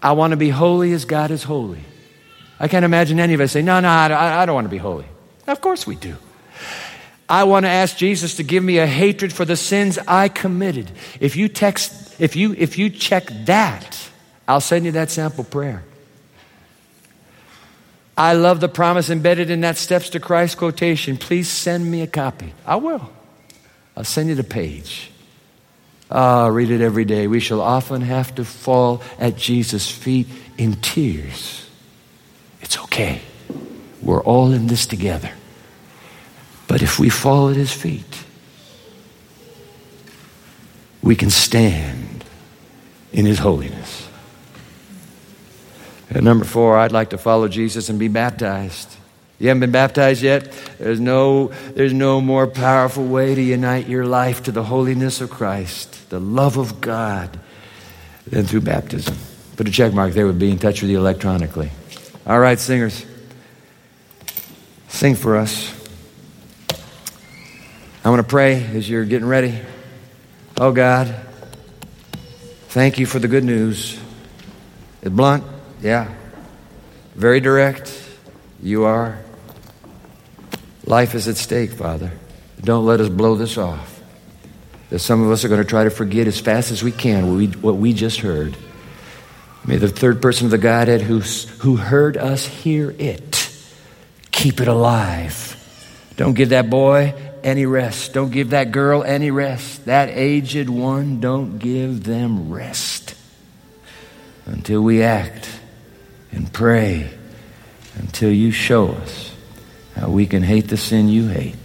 I 0.03 0.13
want 0.13 0.33
to 0.33 0.37
be 0.37 0.51
holy 0.51 0.93
as 0.93 1.07
God 1.07 1.31
is 1.31 1.43
holy. 1.43 1.81
I 2.61 2.69
can't 2.69 2.85
imagine 2.85 3.19
any 3.19 3.33
of 3.33 3.41
us 3.41 3.53
say, 3.53 3.63
No, 3.63 3.81
no, 3.81 3.89
I, 3.89 4.43
I 4.43 4.45
don't 4.45 4.55
want 4.55 4.67
to 4.67 4.71
be 4.71 4.77
holy. 4.77 5.07
Of 5.47 5.63
course 5.63 5.87
we 5.87 5.97
do. 5.97 6.15
I 7.27 7.45
want 7.45 7.65
to 7.65 7.71
ask 7.71 7.97
Jesus 7.97 8.35
to 8.35 8.43
give 8.43 8.63
me 8.63 8.77
a 8.77 8.87
hatred 8.87 9.33
for 9.33 9.47
the 9.47 9.57
sins 9.57 9.97
I 10.07 10.29
committed. 10.29 10.91
If 11.19 11.35
you 11.35 11.49
text, 11.49 12.21
if 12.21 12.37
you 12.37 12.55
if 12.59 12.77
you 12.77 12.91
check 12.91 13.29
that, 13.47 14.11
I'll 14.47 14.61
send 14.61 14.85
you 14.85 14.93
that 14.93 15.11
sample 15.11 15.45
prayer. 15.45 15.85
I 18.15 18.35
love 18.35 18.61
the 18.61 18.69
promise 18.69 19.09
embedded 19.09 19.49
in 19.49 19.63
that 19.63 19.79
steps 19.79 20.11
to 20.11 20.21
Christ 20.21 20.59
quotation. 20.59 21.17
Please 21.17 21.49
send 21.49 21.91
me 21.91 22.03
a 22.03 22.07
copy. 22.07 22.53
I 22.67 22.77
will. 22.77 23.11
I'll 23.97 24.05
send 24.05 24.29
you 24.29 24.35
the 24.35 24.45
page. 24.45 25.11
Ah, 26.11 26.47
read 26.47 26.71
it 26.71 26.81
every 26.81 27.05
day. 27.05 27.27
We 27.27 27.41
shall 27.41 27.61
often 27.61 28.03
have 28.03 28.35
to 28.35 28.45
fall 28.45 29.03
at 29.19 29.37
Jesus' 29.37 29.91
feet 29.91 30.27
in 30.59 30.75
tears. 30.75 31.67
It's 32.61 32.79
okay. 32.79 33.23
We're 34.03 34.23
all 34.23 34.53
in 34.53 34.67
this 34.67 34.87
together. 34.87 35.31
But 36.69 36.83
if 36.83 36.99
we 36.99 37.09
fall 37.09 37.49
at 37.49 37.57
his 37.57 37.73
feet, 37.73 38.25
we 41.03 41.17
can 41.17 41.31
stand 41.31 42.25
in 43.13 43.27
his 43.27 43.39
holiness. 43.39 44.09
And 46.11 46.25
number 46.25 46.45
four, 46.45 46.77
I'd 46.77 46.93
like 46.93 47.11
to 47.11 47.19
follow 47.19 47.49
Jesus 47.49 47.89
and 47.89 47.99
be 47.99 48.09
baptized. 48.09 48.97
You 49.43 49.49
haven't 49.49 49.59
been 49.59 49.73
baptized 49.73 50.23
yet? 50.23 50.53
There's 50.79 51.01
no, 51.01 51.49
there's 51.75 51.93
no 51.93 52.21
more 52.21 52.47
powerful 52.47 53.05
way 53.05 53.35
to 53.35 53.43
unite 53.43 53.89
your 53.89 54.07
life 54.07 54.45
to 54.45 54.53
the 54.53 54.63
holiness 54.63 55.21
of 55.21 55.31
Christ, 55.31 56.11
the 56.11 56.21
love 56.21 56.57
of 56.57 56.81
God, 56.81 57.41
than 58.25 58.45
through 58.45 58.61
baptism. 58.61 59.17
Put 59.57 59.67
a 59.67 59.73
check 59.73 59.93
mark 59.93 60.13
there 60.13 60.27
would 60.27 60.39
be 60.39 60.53
in 60.53 60.61
touch 60.61 60.81
with 60.81 60.93
you 60.93 60.99
electronically. 60.99 61.73
All 62.25 62.39
right, 62.39 62.57
singers, 62.57 63.05
sing 64.87 65.17
for 65.17 65.37
us. 65.37 65.75
I 68.05 68.11
want 68.11 68.23
to 68.23 68.29
pray 68.29 68.63
as 68.63 68.89
you're 68.89 69.05
getting 69.05 69.27
ready. 69.27 69.59
Oh 70.57 70.71
God, 70.71 71.17
thank 72.69 72.97
you 72.97 73.07
for 73.07 73.19
the 73.19 73.27
good 73.27 73.43
news. 73.43 73.99
It's 75.01 75.11
blunt, 75.11 75.43
yeah. 75.81 76.15
Very 77.17 77.41
direct. 77.41 77.99
You 78.63 78.85
are. 78.85 79.19
Life 80.85 81.15
is 81.15 81.29
at 81.29 81.37
stake, 81.37 81.73
Father. 81.73 82.13
Don't 82.61 82.87
let 82.87 83.01
us 83.01 83.09
blow 83.09 83.35
this 83.35 83.57
off. 83.59 84.01
That 84.91 84.99
some 84.99 85.23
of 85.23 85.31
us 85.31 85.45
are 85.45 85.49
going 85.49 85.63
to 85.63 85.69
try 85.69 85.85
to 85.85 85.91
forget 85.91 86.27
as 86.27 86.41
fast 86.41 86.71
as 86.71 86.83
we 86.83 86.93
can 86.93 87.29
what 87.29 87.37
we, 87.37 87.47
what 87.47 87.77
we 87.77 87.93
just 87.93 88.21
heard. 88.21 88.57
May 89.65 89.77
the 89.77 89.89
third 89.89 90.21
person 90.21 90.47
of 90.47 90.51
the 90.51 90.59
Godhead 90.59 91.03
who, 91.03 91.21
who 91.21 91.77
heard 91.77 92.17
us 92.17 92.45
hear 92.47 92.91
it. 92.99 93.49
Keep 94.33 94.61
it 94.61 94.69
alive. 94.69 95.57
Don't 96.17 96.35
give 96.35 96.51
that 96.51 96.69
boy 96.69 97.15
any 97.45 97.65
rest. 97.65 98.13
Don't 98.13 98.31
give 98.31 98.51
that 98.51 98.73
girl 98.73 99.05
any 99.05 99.31
rest. 99.31 99.85
That 99.87 100.09
aged 100.09 100.69
one, 100.69 101.21
don't 101.21 101.59
give 101.59 102.05
them 102.05 102.53
rest 102.53 103.15
until 104.47 104.83
we 104.83 105.03
act 105.03 105.49
and 106.33 106.53
pray 106.53 107.11
until 107.95 108.33
you 108.33 108.51
show 108.51 108.89
us 108.89 109.32
how 109.95 110.09
we 110.09 110.27
can 110.27 110.43
hate 110.43 110.69
the 110.69 110.77
sin 110.77 111.09
you 111.09 111.29
hate 111.29 111.57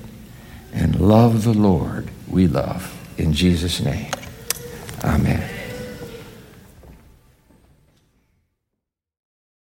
and 0.73 0.99
love 0.99 1.43
the 1.43 1.53
Lord 1.53 2.09
we 2.27 2.47
love. 2.47 2.93
In 3.17 3.33
Jesus' 3.33 3.81
name, 3.81 4.11
amen. 5.03 5.56